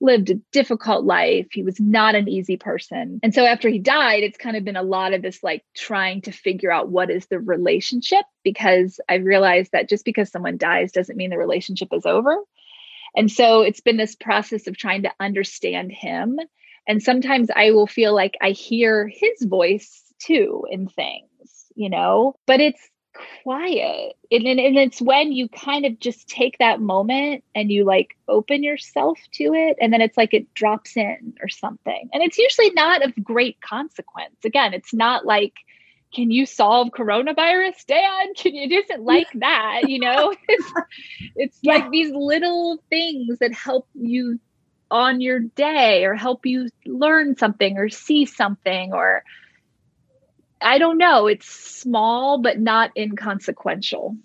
[0.00, 1.46] lived a difficult life.
[1.52, 3.20] He was not an easy person.
[3.22, 6.22] And so after he died, it's kind of been a lot of this like trying
[6.22, 10.92] to figure out what is the relationship because I realized that just because someone dies
[10.92, 12.36] doesn't mean the relationship is over.
[13.16, 16.38] And so it's been this process of trying to understand him.
[16.86, 22.34] And sometimes I will feel like I hear his voice too in things, you know,
[22.46, 22.90] but it's
[23.42, 24.14] quiet.
[24.30, 28.16] And, and, and it's when you kind of just take that moment and you like
[28.28, 29.76] open yourself to it.
[29.80, 32.08] And then it's like it drops in or something.
[32.12, 34.36] And it's usually not of great consequence.
[34.44, 35.54] Again, it's not like,
[36.14, 38.28] can you solve coronavirus, Dad?
[38.36, 38.62] Can you?
[38.62, 40.34] It isn't like that, you know.
[40.48, 40.72] It's,
[41.36, 41.74] it's yeah.
[41.74, 44.38] like these little things that help you
[44.94, 49.24] on your day, or help you learn something, or see something, or
[50.60, 51.26] I don't know.
[51.26, 54.16] It's small, but not inconsequential.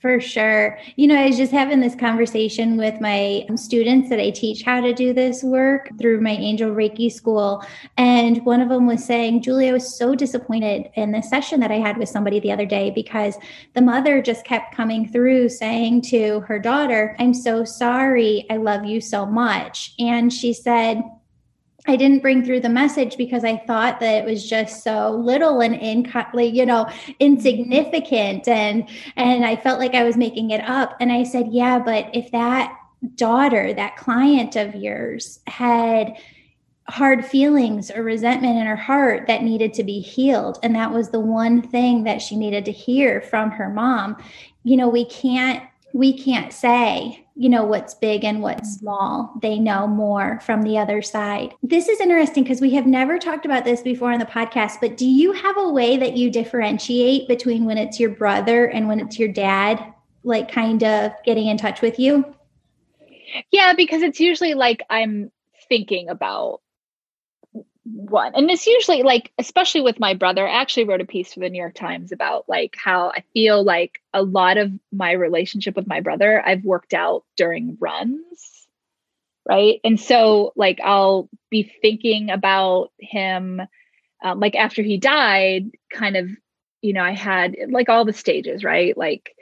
[0.00, 0.78] For sure.
[0.94, 4.62] You know, I was just having this conversation with my um, students that I teach
[4.62, 7.64] how to do this work through my Angel Reiki school.
[7.96, 11.72] And one of them was saying, Julie, I was so disappointed in the session that
[11.72, 13.38] I had with somebody the other day because
[13.74, 18.46] the mother just kept coming through saying to her daughter, I'm so sorry.
[18.50, 19.94] I love you so much.
[19.98, 21.02] And she said,
[21.88, 25.60] I didn't bring through the message because I thought that it was just so little
[25.60, 30.96] and inco- you know insignificant and and I felt like I was making it up.
[31.00, 32.76] And I said yeah but if that
[33.14, 36.16] daughter that client of yours had
[36.88, 41.10] hard feelings or resentment in her heart that needed to be healed and that was
[41.10, 44.16] the one thing that she needed to hear from her mom
[44.64, 48.80] you know we can't we can't say you know what's big and what's mm-hmm.
[48.80, 51.54] small they know more from the other side.
[51.62, 54.96] This is interesting because we have never talked about this before on the podcast but
[54.96, 58.98] do you have a way that you differentiate between when it's your brother and when
[58.98, 62.24] it's your dad like kind of getting in touch with you?
[63.52, 65.30] Yeah because it's usually like i'm
[65.68, 66.60] thinking about
[67.94, 71.40] one and it's usually like especially with my brother i actually wrote a piece for
[71.40, 75.76] the new york times about like how i feel like a lot of my relationship
[75.76, 78.66] with my brother i've worked out during runs
[79.48, 83.60] right and so like i'll be thinking about him
[84.22, 86.28] um, like after he died kind of
[86.82, 89.34] you know i had like all the stages right like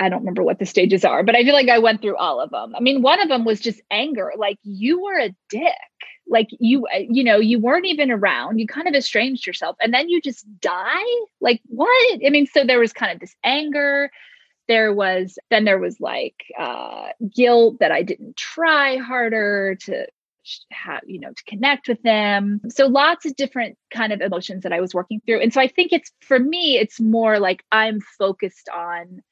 [0.00, 2.40] I don't remember what the stages are, but I feel like I went through all
[2.40, 2.74] of them.
[2.74, 4.32] I mean, one of them was just anger.
[4.36, 5.72] Like you were a dick
[6.26, 9.92] like you uh, you know you weren't even around you kind of estranged yourself and
[9.92, 11.02] then you just die?
[11.40, 12.20] Like what?
[12.26, 14.10] I mean so there was kind of this anger.
[14.68, 20.06] There was then there was like uh guilt that i didn't try harder to
[20.70, 22.60] have you know to connect with them.
[22.68, 25.40] So lots of different kind of emotions that i was working through.
[25.40, 29.22] And so i think it's for me it's more like i'm focused on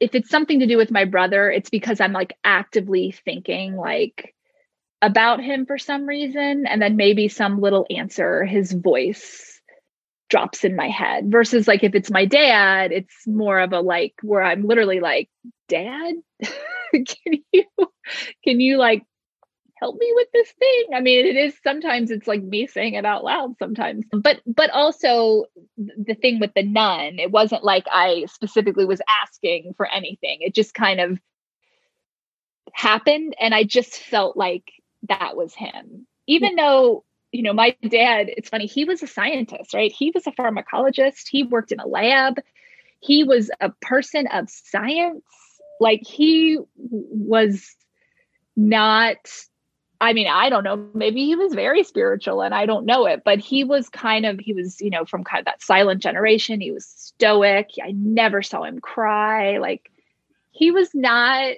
[0.00, 4.33] if it's something to do with my brother it's because i'm like actively thinking like
[5.04, 9.60] about him for some reason and then maybe some little answer his voice
[10.30, 11.30] drops in my head.
[11.30, 15.28] Versus like if it's my dad it's more of a like where i'm literally like
[15.68, 16.14] dad
[16.92, 17.64] can you
[18.42, 19.02] can you like
[19.76, 20.84] help me with this thing?
[20.94, 24.06] I mean it is sometimes it's like me saying it out loud sometimes.
[24.10, 25.44] But but also
[25.76, 30.38] the thing with the nun it wasn't like i specifically was asking for anything.
[30.40, 31.20] It just kind of
[32.72, 34.64] happened and i just felt like
[35.08, 36.06] that was him.
[36.26, 39.92] Even though, you know, my dad, it's funny, he was a scientist, right?
[39.92, 42.40] He was a pharmacologist, he worked in a lab,
[43.00, 45.24] he was a person of science.
[45.80, 47.74] Like he was
[48.56, 49.16] not
[50.00, 50.88] I mean, I don't know.
[50.92, 54.38] Maybe he was very spiritual and I don't know it, but he was kind of,
[54.38, 56.60] he was, you know, from kind of that silent generation.
[56.60, 57.70] He was stoic.
[57.82, 59.58] I never saw him cry.
[59.58, 59.90] Like
[60.50, 61.54] he was not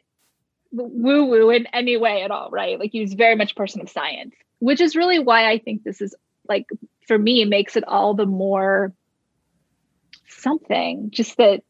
[0.73, 2.79] woo woo in any way at all, right?
[2.79, 6.15] Like he's very much person of science, which is really why I think this is
[6.49, 6.67] like
[7.07, 8.93] for me makes it all the more
[10.27, 11.11] something.
[11.11, 11.63] Just that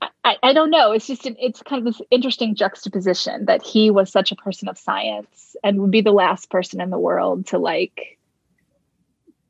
[0.00, 0.92] I, I don't know.
[0.92, 4.68] It's just an, it's kind of this interesting juxtaposition that he was such a person
[4.68, 8.18] of science and would be the last person in the world to like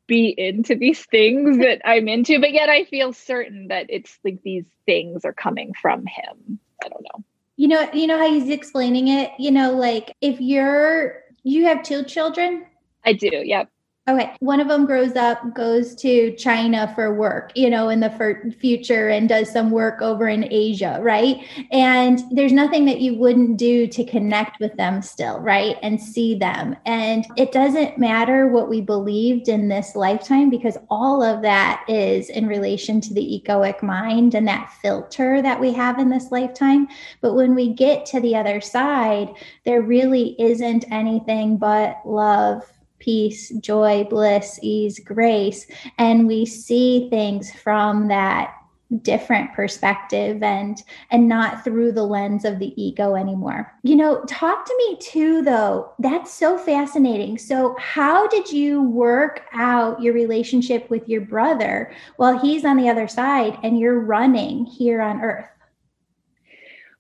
[0.06, 4.42] be into these things that I'm into, but yet I feel certain that it's like
[4.42, 6.58] these things are coming from him.
[6.84, 7.24] I don't know.
[7.56, 9.30] You know, you know how he's explaining it.
[9.38, 12.66] You know, like if you're you have two children.
[13.04, 13.30] I do.
[13.32, 13.70] Yep.
[14.08, 14.36] Okay.
[14.38, 19.08] One of them grows up, goes to China for work, you know, in the future
[19.08, 21.44] and does some work over in Asia, right?
[21.72, 25.76] And there's nothing that you wouldn't do to connect with them still, right?
[25.82, 26.76] And see them.
[26.86, 32.30] And it doesn't matter what we believed in this lifetime because all of that is
[32.30, 36.86] in relation to the egoic mind and that filter that we have in this lifetime.
[37.22, 39.34] But when we get to the other side,
[39.64, 45.66] there really isn't anything but love peace, joy, bliss, ease, grace.
[45.98, 48.54] And we see things from that
[49.02, 53.72] different perspective and and not through the lens of the ego anymore.
[53.82, 55.92] You know, talk to me too though.
[55.98, 57.38] That's so fascinating.
[57.38, 62.88] So how did you work out your relationship with your brother while he's on the
[62.88, 65.48] other side and you're running here on earth?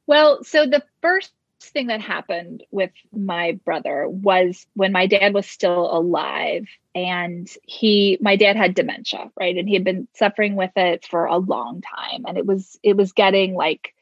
[0.08, 1.32] Well, so the first
[1.72, 8.18] thing that happened with my brother was when my dad was still alive and he
[8.20, 11.82] my dad had dementia right and he had been suffering with it for a long
[11.82, 13.94] time and it was it was getting like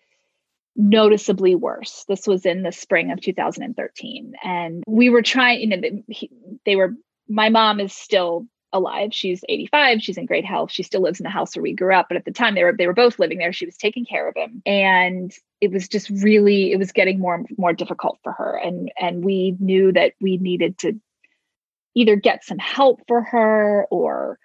[0.76, 5.80] noticeably worse this was in the spring of 2013 and we were trying you know
[6.64, 6.94] they, were
[7.28, 9.14] my mom is still alive.
[9.14, 10.02] She's 85.
[10.02, 10.70] She's in great health.
[10.72, 12.06] She still lives in the house where we grew up.
[12.08, 13.52] But at the time they were they were both living there.
[13.52, 14.62] She was taking care of him.
[14.66, 15.32] And
[15.64, 18.56] it was just really, it was getting more and more difficult for her.
[18.56, 21.00] And and we knew that we needed to
[21.94, 24.38] either get some help for her or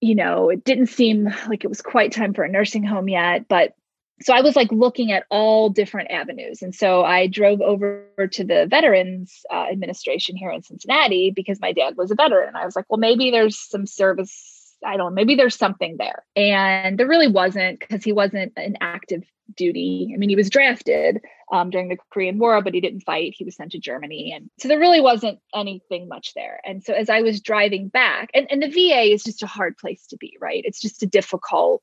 [0.00, 3.48] you know, it didn't seem like it was quite time for a nursing home yet,
[3.48, 3.74] but
[4.20, 6.62] so I was like looking at all different avenues.
[6.62, 11.72] And so I drove over to the Veterans uh, Administration here in Cincinnati because my
[11.72, 12.48] dad was a veteran.
[12.48, 14.57] and I was like, well, maybe there's some service.
[14.84, 16.24] I don't know, maybe there's something there.
[16.36, 19.24] And there really wasn't because he wasn't an active
[19.56, 20.12] duty.
[20.14, 21.20] I mean, he was drafted
[21.52, 23.34] um, during the Korean War, but he didn't fight.
[23.36, 24.32] He was sent to Germany.
[24.34, 26.60] And so there really wasn't anything much there.
[26.64, 29.76] And so as I was driving back, and, and the VA is just a hard
[29.78, 30.62] place to be, right?
[30.64, 31.82] It's just a difficult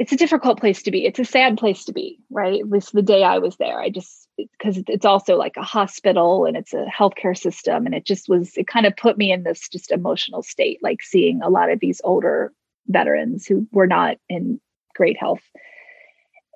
[0.00, 1.04] it's a difficult place to be.
[1.04, 2.58] It's a sad place to be, right?
[2.58, 6.46] At least the day I was there, I just because it's also like a hospital
[6.46, 8.56] and it's a healthcare system, and it just was.
[8.56, 11.80] It kind of put me in this just emotional state, like seeing a lot of
[11.80, 12.50] these older
[12.86, 14.58] veterans who were not in
[14.94, 15.42] great health.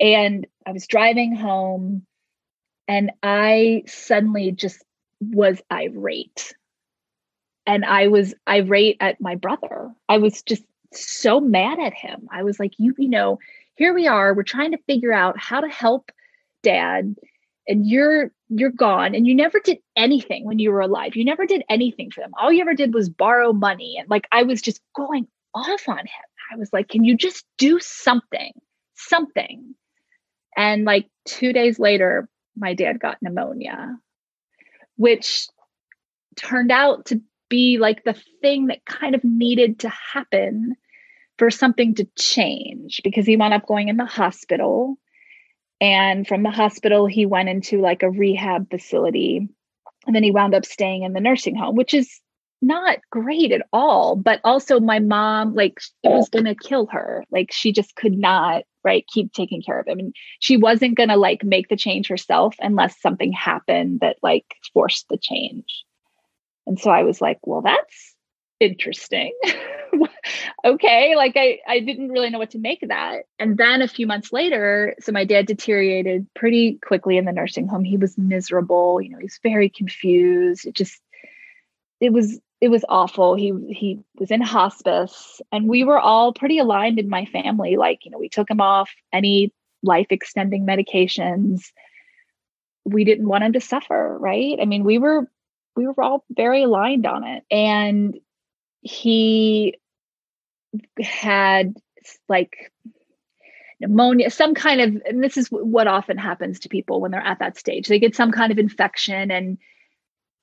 [0.00, 2.06] And I was driving home,
[2.88, 4.82] and I suddenly just
[5.20, 6.54] was irate,
[7.66, 9.94] and I was irate at my brother.
[10.08, 10.64] I was just
[10.96, 12.28] so mad at him.
[12.30, 13.38] I was like, you, you know,
[13.76, 16.10] here we are, we're trying to figure out how to help
[16.62, 17.14] dad
[17.66, 21.16] and you're you're gone and you never did anything when you were alive.
[21.16, 22.32] You never did anything for them.
[22.38, 25.98] All you ever did was borrow money and like I was just going off on
[25.98, 26.24] him.
[26.52, 28.52] I was like, can you just do something?
[28.94, 29.74] Something.
[30.56, 33.96] And like 2 days later my dad got pneumonia
[34.96, 35.48] which
[36.36, 40.76] turned out to be like the thing that kind of needed to happen
[41.38, 44.96] for something to change because he wound up going in the hospital.
[45.80, 49.48] And from the hospital, he went into like a rehab facility.
[50.06, 52.20] And then he wound up staying in the nursing home, which is
[52.62, 54.16] not great at all.
[54.16, 57.24] But also, my mom, like, it was going to kill her.
[57.30, 59.98] Like, she just could not, right, keep taking care of him.
[59.98, 64.46] And she wasn't going to like make the change herself unless something happened that like
[64.72, 65.84] forced the change.
[66.66, 68.13] And so I was like, well, that's
[68.60, 69.32] interesting.
[70.64, 73.24] okay, like I I didn't really know what to make of that.
[73.38, 77.68] And then a few months later, so my dad deteriorated pretty quickly in the nursing
[77.68, 77.84] home.
[77.84, 80.66] He was miserable, you know, he was very confused.
[80.66, 81.00] It just
[82.00, 83.34] it was it was awful.
[83.34, 88.04] He he was in hospice and we were all pretty aligned in my family like,
[88.04, 89.52] you know, we took him off any
[89.82, 91.70] life extending medications.
[92.84, 94.58] We didn't want him to suffer, right?
[94.60, 95.28] I mean, we were
[95.76, 97.44] we were all very aligned on it.
[97.50, 98.18] And
[98.84, 99.78] he
[101.00, 101.74] had
[102.28, 102.70] like
[103.80, 107.38] pneumonia, some kind of, and this is what often happens to people when they're at
[107.40, 107.88] that stage.
[107.88, 109.58] They get some kind of infection and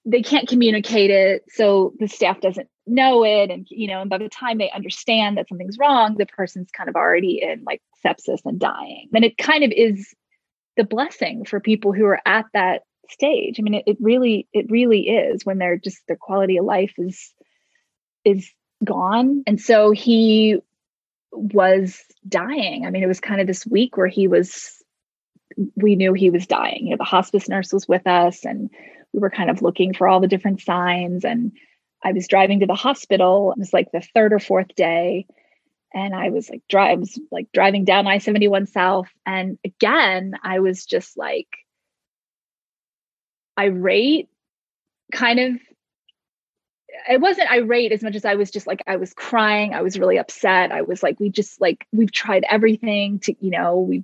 [0.06, 1.44] they can't communicate it.
[1.50, 3.52] So the staff doesn't know it.
[3.52, 6.89] And, you know, and by the time they understand that something's wrong, the person's kind
[6.89, 9.10] of already in like sepsis and dying.
[9.14, 10.14] And it kind of is
[10.78, 12.82] the blessing for people who are at that
[13.12, 13.60] stage.
[13.60, 16.94] I mean, it, it really, it really is when they're just their quality of life
[16.98, 17.32] is
[18.24, 18.52] is
[18.84, 19.44] gone.
[19.48, 20.60] And so he
[21.32, 22.86] was dying.
[22.86, 24.84] I mean, it was kind of this week where he was,
[25.76, 26.86] we knew he was dying.
[26.86, 28.70] You know, the hospice nurse was with us and
[29.14, 31.26] we were kind of looking for all the different signs.
[31.26, 31.52] And
[32.04, 33.52] I was driving to the hospital.
[33.52, 35.26] It was like the third or fourth day.
[35.94, 39.10] And I was like, drive, was like driving down I 71 South.
[39.26, 41.48] And again, I was just like
[43.60, 44.30] irate,
[45.12, 45.62] kind of
[47.10, 49.74] I wasn't irate as much as I was just like I was crying.
[49.74, 50.72] I was really upset.
[50.72, 54.04] I was like, we just like we've tried everything to, you know, we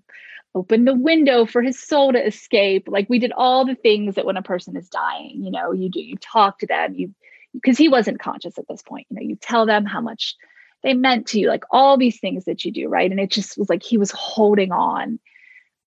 [0.56, 2.88] opened the window for his soul to escape.
[2.88, 5.90] Like we did all the things that when a person is dying, you know, you
[5.90, 7.14] do, you talk to them, you
[7.54, 9.08] because he wasn't conscious at this point.
[9.10, 10.36] You know, you tell them how much
[10.84, 13.10] they meant to you, like all these things that you do, right?
[13.10, 15.20] And it just was like he was holding on.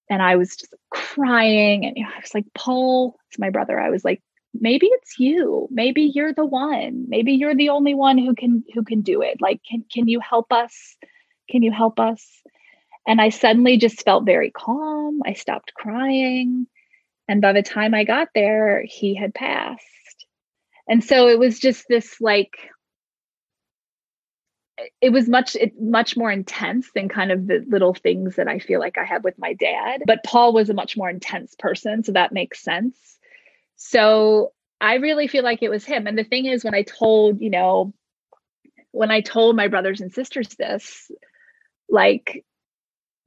[0.08, 1.84] And I was just crying.
[1.84, 3.78] And I was like, Paul, it's my brother.
[3.78, 4.20] I was like,
[4.54, 5.68] maybe it's you.
[5.70, 7.06] Maybe you're the one.
[7.08, 9.40] Maybe you're the only one who can who can do it.
[9.40, 10.96] Like can can you help us?
[11.48, 12.26] Can you help us?
[13.06, 15.20] And i suddenly just felt very calm.
[15.24, 16.66] I stopped crying.
[17.28, 19.84] And by the time i got there he had passed.
[20.88, 22.54] And so it was just this like
[25.02, 28.58] it was much it, much more intense than kind of the little things that i
[28.58, 30.02] feel like i had with my dad.
[30.06, 33.18] But paul was a much more intense person so that makes sense
[33.82, 36.06] so I really feel like it was him.
[36.06, 37.94] And the thing is, when I told, you know,
[38.90, 41.10] when I told my brothers and sisters this,
[41.88, 42.44] like,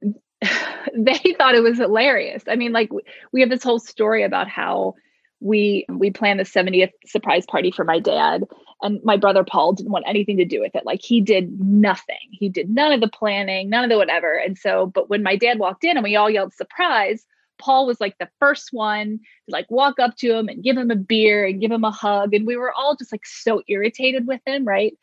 [0.00, 2.44] they thought it was hilarious.
[2.46, 2.90] I mean, like,
[3.32, 4.94] we have this whole story about how
[5.40, 8.44] we we planned the 70th surprise party for my dad
[8.80, 12.16] and my brother paul didn't want anything to do with it like he did nothing
[12.30, 15.36] he did none of the planning none of the whatever and so but when my
[15.36, 17.26] dad walked in and we all yelled surprise
[17.58, 20.90] Paul was like the first one to like walk up to him and give him
[20.90, 22.34] a beer and give him a hug.
[22.34, 24.96] And we were all just like so irritated with him, right?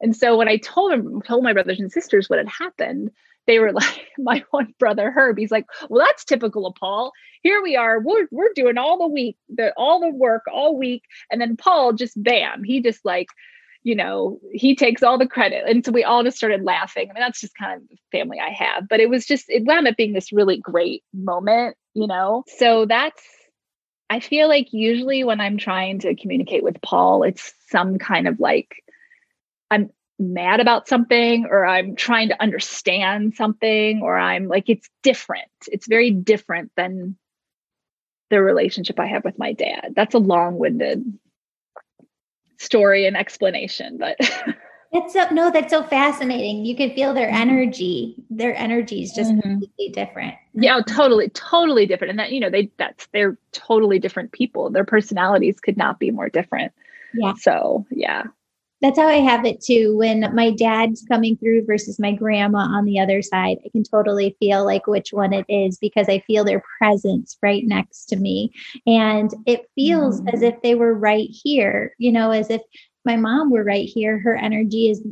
[0.00, 3.10] And so when I told him, told my brothers and sisters what had happened,
[3.46, 7.12] they were like, my one brother Herb, he's like, well, that's typical of Paul.
[7.42, 11.04] Here we are, we're we're doing all the week, the all the work all week,
[11.30, 13.28] and then Paul just bam, he just like
[13.84, 15.64] you know, he takes all the credit.
[15.68, 17.10] And so we all just started laughing.
[17.10, 18.88] I mean, that's just kind of the family I have.
[18.88, 22.44] But it was just, it wound up being this really great moment, you know?
[22.58, 23.22] So that's,
[24.10, 28.38] I feel like usually when I'm trying to communicate with Paul, it's some kind of
[28.38, 28.82] like,
[29.70, 35.48] I'm mad about something or I'm trying to understand something or I'm like, it's different.
[35.66, 37.16] It's very different than
[38.30, 39.94] the relationship I have with my dad.
[39.96, 41.04] That's a long winded
[42.58, 44.16] story and explanation but
[44.94, 46.64] It's so no, that's so fascinating.
[46.64, 47.50] You can feel their mm-hmm.
[47.50, 48.14] energy.
[48.30, 49.40] Their energy is just mm-hmm.
[49.40, 50.34] completely different.
[50.54, 52.10] Yeah, totally, totally different.
[52.10, 54.70] And that, you know, they that's they're totally different people.
[54.70, 56.72] Their personalities could not be more different.
[57.12, 57.34] Yeah.
[57.34, 58.24] So yeah
[58.84, 59.96] that's how I have it too.
[59.96, 64.36] When my dad's coming through versus my grandma on the other side, I can totally
[64.38, 68.52] feel like which one it is because I feel their presence right next to me.
[68.86, 70.34] And it feels mm.
[70.34, 72.60] as if they were right here, you know, as if
[73.04, 74.18] my mom were right here.
[74.18, 75.02] Her energy is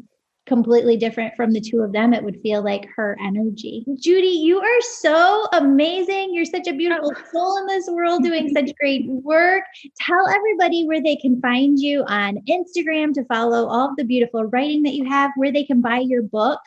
[0.47, 3.85] completely different from the two of them, it would feel like her energy.
[3.89, 6.35] Judi, you are so amazing.
[6.35, 7.23] You're such a beautiful oh.
[7.33, 9.63] soul in this world doing such great work.
[10.01, 14.45] Tell everybody where they can find you on Instagram to follow all of the beautiful
[14.45, 16.61] writing that you have, where they can buy your book.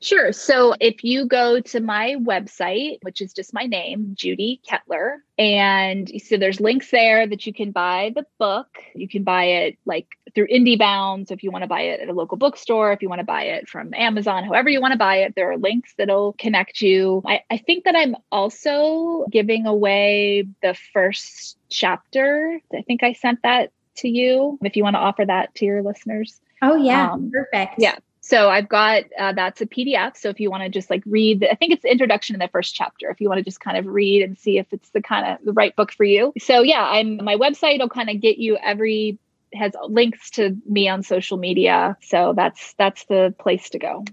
[0.00, 0.32] Sure.
[0.32, 6.10] So if you go to my website, which is just my name, Judi Ketteler, and
[6.22, 8.68] so there's links there that you can buy the book.
[8.94, 11.28] You can buy it like through IndieBound.
[11.28, 13.24] So if you want to buy it at a local bookstore, if you want to
[13.24, 16.80] buy it from Amazon, however you want to buy it, there are links that'll connect
[16.80, 17.22] you.
[17.24, 22.60] I, I think that I'm also giving away the first chapter.
[22.74, 25.82] I think I sent that to you if you want to offer that to your
[25.82, 26.40] listeners.
[26.62, 27.12] Oh, yeah.
[27.12, 27.74] Um, Perfect.
[27.78, 27.96] Yeah.
[28.28, 30.14] So I've got uh, that's a PDF.
[30.14, 32.40] So if you want to just like read, the, I think it's the introduction in
[32.40, 33.08] the first chapter.
[33.08, 35.42] If you want to just kind of read and see if it's the kind of
[35.46, 36.34] the right book for you.
[36.38, 39.18] So yeah, I'm my website will kind of get you every
[39.54, 41.96] has links to me on social media.
[42.02, 44.04] So that's that's the place to go.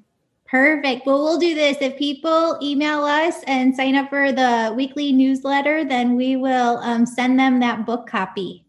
[0.45, 1.05] Perfect.
[1.05, 1.75] Well, we'll do this.
[1.81, 7.05] If people email us and sign up for the weekly newsletter, then we will um,
[7.05, 8.63] send them that book copy.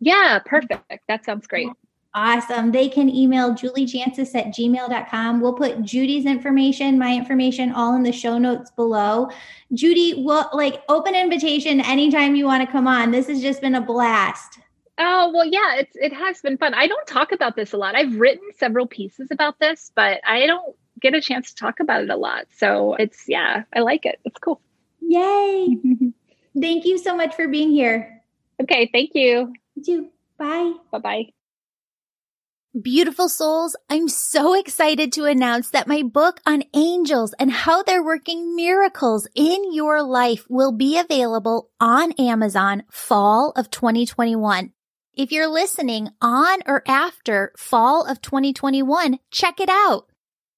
[0.00, 1.06] Yeah, perfect.
[1.06, 1.68] That sounds great.
[2.14, 2.72] Awesome.
[2.72, 5.40] They can email juliejancis at gmail.com.
[5.40, 9.30] We'll put Judi's information, my information, all in the show notes below.
[9.72, 13.12] Judi, well, like open invitation anytime you want to come on.
[13.12, 14.58] This has just been a blast.
[14.98, 16.74] Oh, well, yeah, it's it has been fun.
[16.74, 17.94] I don't talk about this a lot.
[17.94, 22.02] I've written several pieces about this, but I don't get a chance to talk about
[22.02, 22.46] it a lot.
[22.54, 24.20] So it's yeah, I like it.
[24.26, 24.60] It's cool.
[25.00, 25.78] Yay.
[26.60, 28.22] thank you so much for being here.
[28.62, 29.54] Okay, thank you.
[29.76, 30.08] You too.
[30.38, 30.74] Bye.
[30.90, 31.32] Bye-bye.
[32.80, 38.02] Beautiful souls, I'm so excited to announce that my book on angels and how they're
[38.02, 44.72] working miracles in your life will be available on Amazon fall of 2021.
[45.12, 50.06] If you're listening on or after fall of 2021, check it out.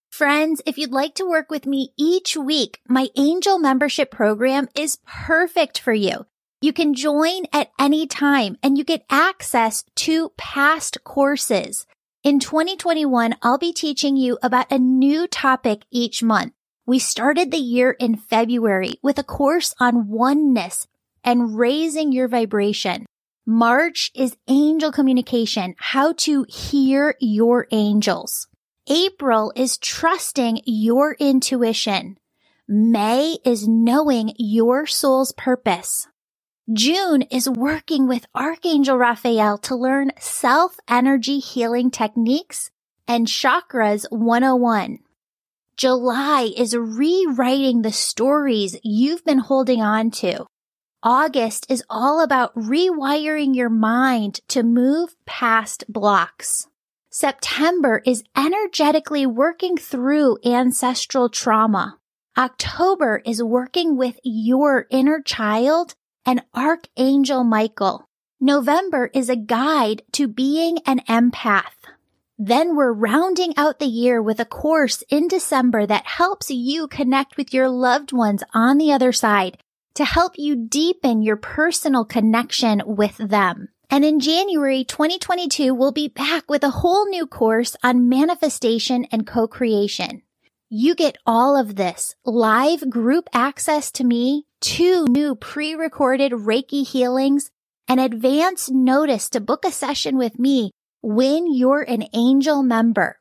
[0.08, 4.98] Friends, if you'd like to work with me each week, my angel membership program is
[5.04, 6.26] perfect for you.
[6.60, 11.86] You can join at any time and you get access to past courses.
[12.24, 16.54] In 2021, I'll be teaching you about a new topic each month.
[16.86, 20.86] We started the year in February with a course on oneness
[21.22, 23.04] and raising your vibration.
[23.44, 28.48] March is angel communication, how to hear your angels.
[28.88, 32.16] April is trusting your intuition.
[32.66, 36.08] May is knowing your soul's purpose.
[36.72, 42.70] June is working with Archangel Raphael to learn self energy healing techniques
[43.06, 45.00] and chakras 101.
[45.76, 50.46] July is rewriting the stories you've been holding on to.
[51.02, 56.66] August is all about rewiring your mind to move past blocks.
[57.10, 61.98] September is energetically working through ancestral trauma.
[62.38, 65.94] October is working with your inner child
[66.26, 68.08] and Archangel Michael.
[68.40, 71.74] November is a guide to being an empath.
[72.38, 77.36] Then we're rounding out the year with a course in December that helps you connect
[77.36, 79.58] with your loved ones on the other side
[79.94, 83.68] to help you deepen your personal connection with them.
[83.88, 89.26] And in January 2022, we'll be back with a whole new course on manifestation and
[89.26, 90.22] co-creation.
[90.68, 97.50] You get all of this live group access to me, two new pre-recorded Reiki healings,
[97.86, 100.70] and advance notice to book a session with me
[101.02, 103.18] when you're an angel member.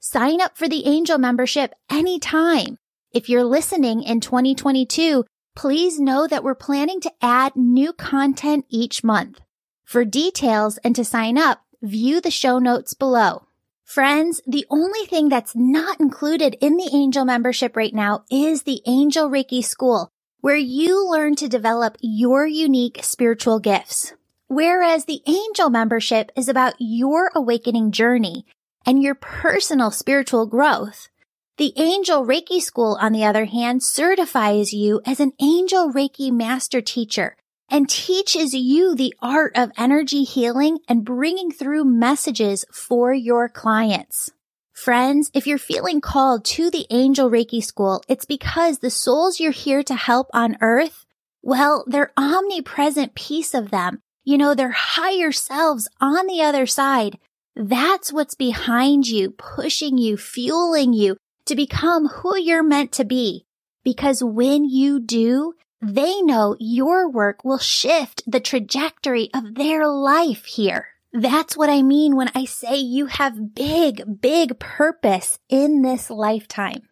[0.00, 2.78] Sign up for the angel membership anytime.
[3.12, 9.04] If you're listening in 2022, please know that we're planning to add new content each
[9.04, 9.40] month.
[9.84, 13.42] For details and to sign up, view the show notes below.
[13.84, 18.80] Friends, the only thing that's not included in the angel membership right now is the
[18.86, 20.10] Angel Reiki School,
[20.46, 24.12] where you learn to develop your unique spiritual gifts.
[24.46, 28.46] Whereas the angel membership is about your awakening journey
[28.86, 31.08] and your personal spiritual growth.
[31.56, 36.80] The Angel Reiki School, on the other hand, certifies you as an Angel Reiki Master
[36.80, 37.34] Teacher
[37.68, 44.30] and teaches you the art of energy healing and bringing through messages for your clients.
[44.76, 49.50] Friends, if you're feeling called to the Angel Reiki School, it's because the souls you're
[49.50, 51.06] here to help on earth,
[51.42, 57.18] well, their omnipresent piece of them, you know, their higher selves on the other side.
[57.56, 61.16] That's what's behind you, pushing you, fueling you
[61.46, 63.46] to become who you're meant to be.
[63.82, 70.44] Because when you do, they know your work will shift the trajectory of their life
[70.44, 70.88] here.
[71.18, 76.90] That's what I mean when I say you have big, big purpose in this lifetime.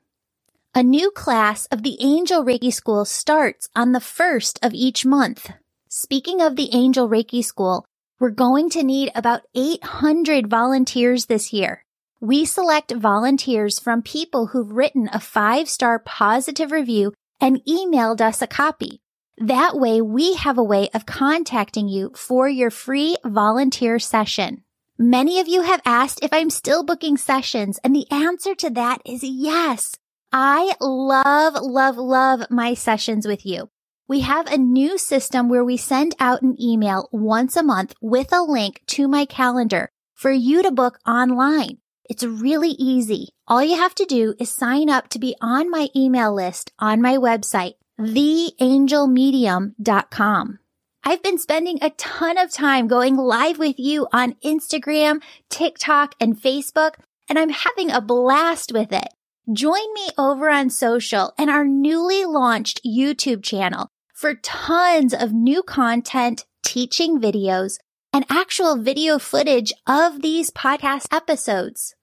[0.75, 5.51] A new class of the Angel Reiki School starts on the first of each month.
[5.91, 7.85] Speaking of the Angel Reiki School,
[8.19, 11.85] we're going to need about 800 volunteers this year.
[12.19, 17.13] We select volunteers from people who've written a five star positive review
[17.43, 19.03] and emailed us a copy.
[19.39, 24.63] That way we have a way of contacting you for your free volunteer session.
[24.97, 29.03] Many of you have asked if I'm still booking sessions and the answer to that
[29.05, 29.97] is yes.
[30.33, 33.71] I love, love, love my sessions with you.
[34.07, 38.33] We have a new system where we send out an email once a month with
[38.33, 41.79] a link to my calendar for you to book online.
[42.09, 43.31] It's really easy.
[43.49, 47.03] All you have to do is sign up to be on my email list on
[47.03, 50.59] my website, theangelmedium.com.
[51.07, 56.41] I've been spending a ton of time going live with you on Instagram, TikTok, and
[56.41, 56.95] Facebook,
[57.29, 59.09] and I'm having a blast with it.
[59.53, 65.63] Join me over on social and our newly launched YouTube channel for tons of new
[65.63, 67.77] content, teaching videos,
[68.15, 71.95] and actual video footage of these podcast episodes.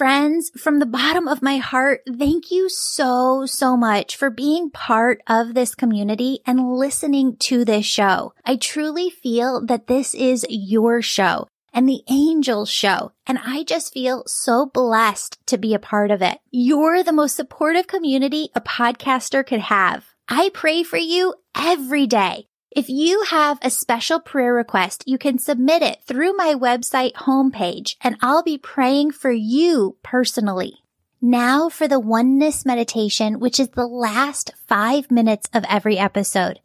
[0.00, 5.20] Friends, from the bottom of my heart, thank you so, so much for being part
[5.26, 8.32] of this community and listening to this show.
[8.42, 13.12] I truly feel that this is your show and the angel show.
[13.26, 16.38] And I just feel so blessed to be a part of it.
[16.50, 20.06] You're the most supportive community a podcaster could have.
[20.30, 22.46] I pray for you every day.
[22.70, 27.96] If you have a special prayer request, you can submit it through my website homepage
[28.00, 30.84] and I'll be praying for you personally.
[31.20, 36.60] Now for the oneness meditation, which is the last five minutes of every episode.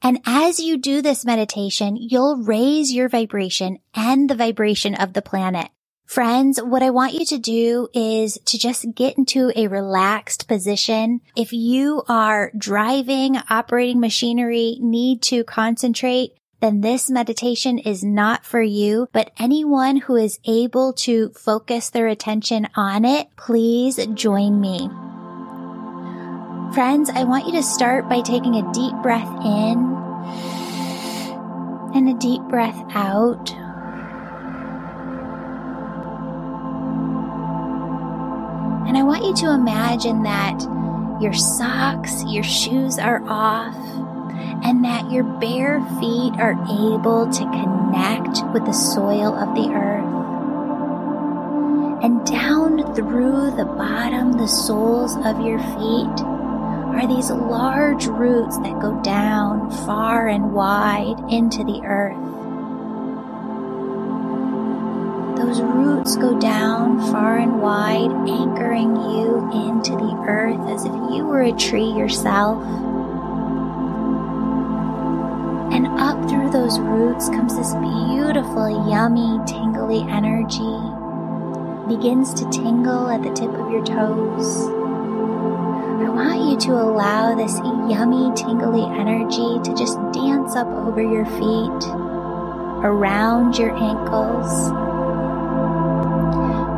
[0.00, 5.22] And as you do this meditation, you'll raise your vibration and the vibration of the
[5.22, 5.70] planet.
[6.08, 11.20] Friends, what I want you to do is to just get into a relaxed position.
[11.36, 16.30] If you are driving, operating machinery, need to concentrate,
[16.60, 22.08] then this meditation is not for you, but anyone who is able to focus their
[22.08, 24.88] attention on it, please join me.
[26.72, 29.94] Friends, I want you to start by taking a deep breath in
[31.94, 33.67] and a deep breath out.
[38.88, 40.58] And I want you to imagine that
[41.20, 43.76] your socks, your shoes are off,
[44.64, 50.08] and that your bare feet are able to connect with the soil of the earth.
[52.02, 56.24] And down through the bottom, the soles of your feet,
[56.98, 62.16] are these large roots that go down far and wide into the earth.
[65.38, 71.24] Those roots go down far and wide, anchoring you into the earth as if you
[71.24, 72.60] were a tree yourself.
[75.72, 80.76] And up through those roots comes this beautiful, yummy, tingly energy.
[81.86, 84.66] Begins to tingle at the tip of your toes.
[86.02, 91.26] I want you to allow this yummy, tingly energy to just dance up over your
[91.26, 91.88] feet,
[92.82, 94.87] around your ankles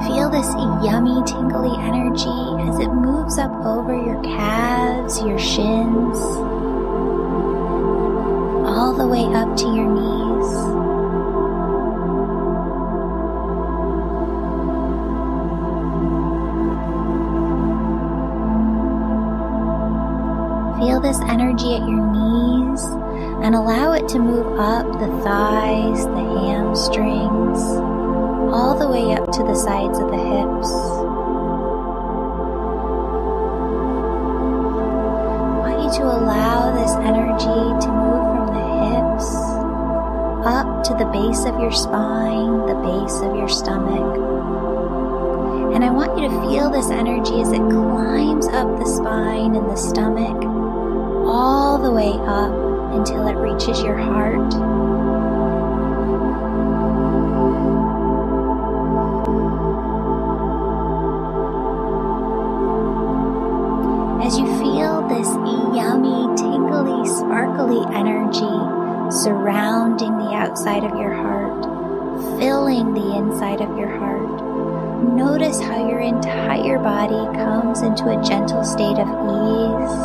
[0.06, 0.48] Feel this
[0.82, 6.16] yummy, tingly energy as it moves up over your calves, your shins,
[8.66, 10.50] all the way up to your knees.
[20.80, 22.82] Feel this energy at your knees
[23.44, 27.89] and allow it to move up the thighs, the hamstrings
[28.52, 30.70] all the way up to the sides of the hips.
[35.54, 39.30] I want you to allow this energy to move from the hips
[40.44, 44.18] up to the base of your spine, the base of your stomach.
[45.74, 49.70] And I want you to feel this energy as it climbs up the spine and
[49.70, 50.44] the stomach
[51.24, 52.52] all the way up
[52.92, 54.89] until it reaches your heart
[73.80, 74.44] your heart.
[75.16, 79.96] Notice how your entire body comes into a gentle state of ease.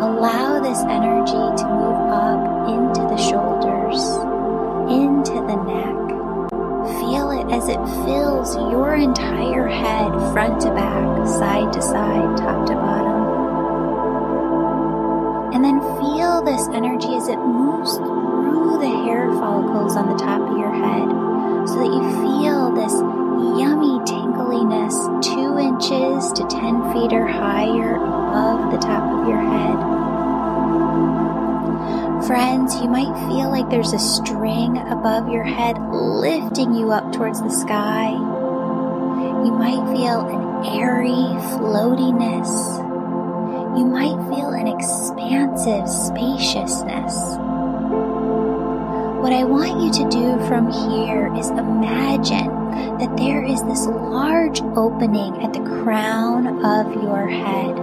[0.00, 4.00] Allow this energy to move up into the shoulders,
[4.90, 5.94] into the neck.
[7.00, 12.66] Feel it as it fills your entire head, front to back, side to side, top
[12.66, 13.24] to bottom.
[15.54, 20.43] And then feel this energy as it moves through the hair follicles on the top
[20.74, 22.92] of your head so that you feel this
[23.60, 29.94] yummy tingliness two inches to 10 feet or higher above the top of your head.
[32.26, 37.40] Friends, you might feel like there's a string above your head lifting you up towards
[37.42, 38.10] the sky.
[38.10, 42.82] You might feel an airy floatiness
[43.76, 47.43] you might feel an expansive spaciousness.
[49.34, 52.46] What I want you to do from here is imagine
[52.98, 57.74] that there is this large opening at the crown of your head.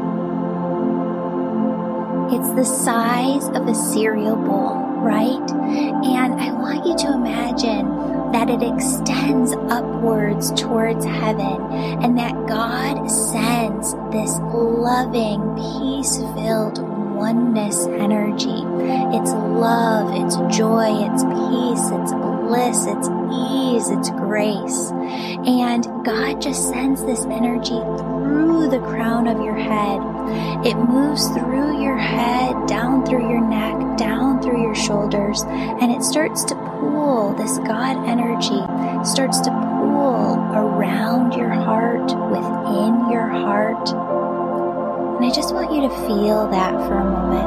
[2.34, 5.52] It's the size of a cereal bowl, right?
[5.52, 11.62] And I want you to imagine that it extends upwards towards heaven
[12.02, 18.66] and that God sends this loving, peace filled oneness energy.
[19.16, 24.90] It's love, it's joy, it's peace, it's bliss, it's ease, it's grace.
[25.46, 30.02] And God just sends this energy through the crown of your head.
[30.66, 36.02] It moves through your head, down through your neck, down through your shoulders, and it
[36.02, 38.66] starts to pool, this God energy
[39.06, 44.11] starts to pool around your heart, within your heart.
[45.22, 47.46] And I just want you to feel that for a moment.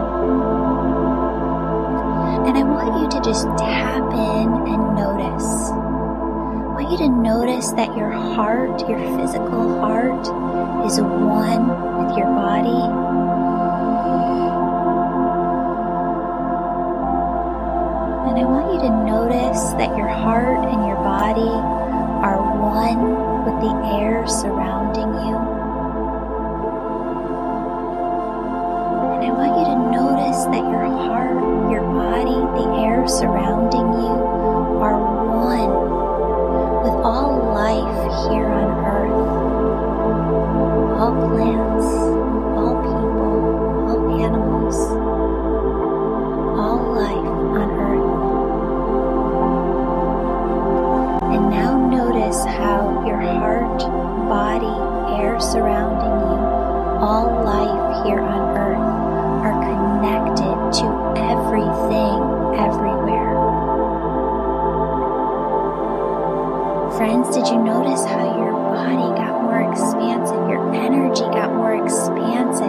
[2.46, 5.70] And I want you to just tap in and notice.
[5.74, 10.22] I want you to notice that your heart, your physical heart,
[10.86, 11.66] is one
[11.98, 12.78] with your body
[18.30, 21.50] And I want you to notice that your heart and your body
[22.22, 25.63] are one with the air surrounding you.
[29.24, 31.40] I want you to notice that your heart,
[31.72, 34.12] your body, the air surrounding you
[34.84, 35.72] are one
[36.84, 39.24] with all life here on earth.
[41.00, 41.88] All plants,
[42.60, 44.76] all people, all animals,
[46.60, 48.12] all life on earth.
[51.32, 53.78] And now notice how your heart,
[54.28, 54.76] body,
[55.18, 56.36] air surrounding you,
[57.00, 58.53] all life here on earth
[67.04, 70.40] Friends, did you notice how your body got more expansive?
[70.48, 72.64] Your energy got more expansive,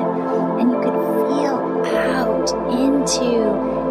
[0.59, 0.99] and you could
[1.31, 1.55] feel
[1.95, 3.31] out into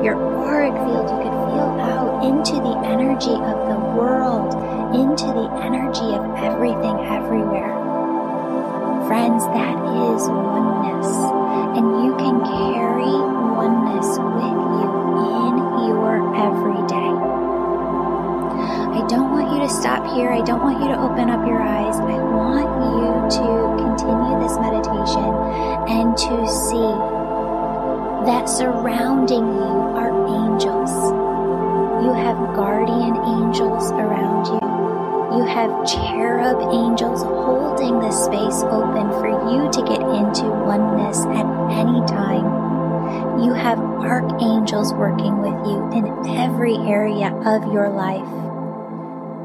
[0.05, 1.09] your auric field.
[1.09, 4.53] You could feel out into the energy of the world,
[4.93, 7.73] into the energy of everything everywhere.
[9.09, 9.81] Friends, that
[10.13, 11.09] is oneness,
[11.73, 13.34] and you can carry
[19.95, 20.31] stop here.
[20.31, 21.95] I don't want you to open up your eyes.
[21.99, 23.47] I want you to
[23.79, 25.31] continue this meditation
[25.87, 26.91] and to see
[28.27, 30.91] that surrounding you are angels.
[32.03, 35.39] You have guardian angels around you.
[35.39, 41.47] You have cherub angels holding the space open for you to get into oneness at
[41.71, 43.43] any time.
[43.45, 48.44] You have archangels working with you in every area of your life.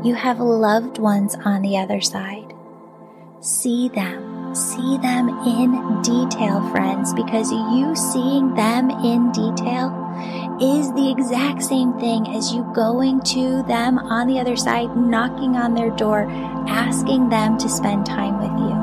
[0.01, 2.53] You have loved ones on the other side.
[3.41, 4.55] See them.
[4.55, 9.91] See them in detail, friends, because you seeing them in detail
[10.61, 15.57] is the exact same thing as you going to them on the other side, knocking
[15.57, 16.25] on their door,
[16.69, 18.79] asking them to spend time with you.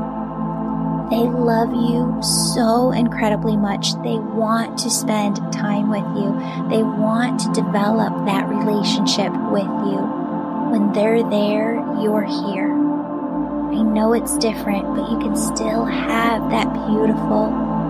[1.09, 3.95] They love you so incredibly much.
[4.03, 6.33] They want to spend time with you.
[6.69, 10.26] They want to develop that relationship with you.
[10.71, 12.73] When they're there, you're here.
[12.73, 17.47] I know it's different, but you can still have that beautiful,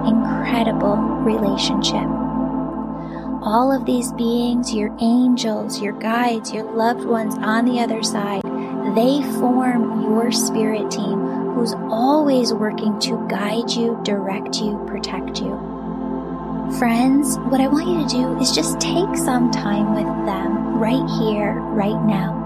[0.06, 2.06] incredible relationship.
[3.42, 8.42] All of these beings, your angels, your guides, your loved ones on the other side,
[8.96, 11.20] they form your spirit team
[11.54, 15.54] who's always working to guide you, direct you, protect you.
[16.78, 21.08] Friends, what I want you to do is just take some time with them right
[21.20, 22.45] here, right now.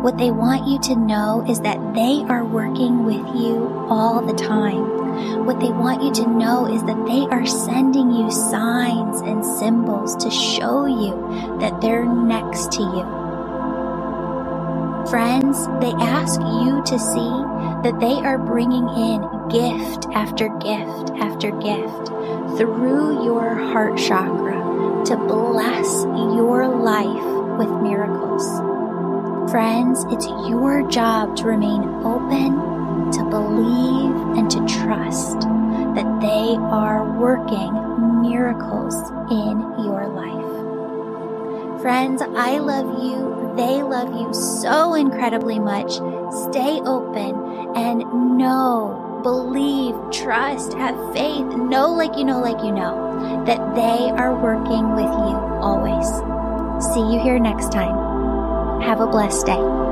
[0.00, 4.34] What they want you to know is that they are working with you all the
[4.34, 5.44] time.
[5.46, 10.16] What they want you to know is that they are sending you signs and symbols
[10.16, 13.26] to show you that they're next to you.
[15.08, 17.30] Friends, they ask you to see
[17.82, 22.08] that they are bringing in gift after gift after gift
[22.58, 24.56] through your heart chakra
[25.06, 28.65] to bless your life with miracles.
[29.50, 35.40] Friends, it's your job to remain open, to believe, and to trust
[35.94, 37.72] that they are working
[38.22, 38.94] miracles
[39.30, 41.80] in your life.
[41.80, 43.52] Friends, I love you.
[43.56, 45.92] They love you so incredibly much.
[46.50, 48.00] Stay open and
[48.36, 54.34] know, believe, trust, have faith, know like you know, like you know, that they are
[54.34, 56.06] working with you always.
[56.92, 58.15] See you here next time.
[58.82, 59.85] Have a blessed day.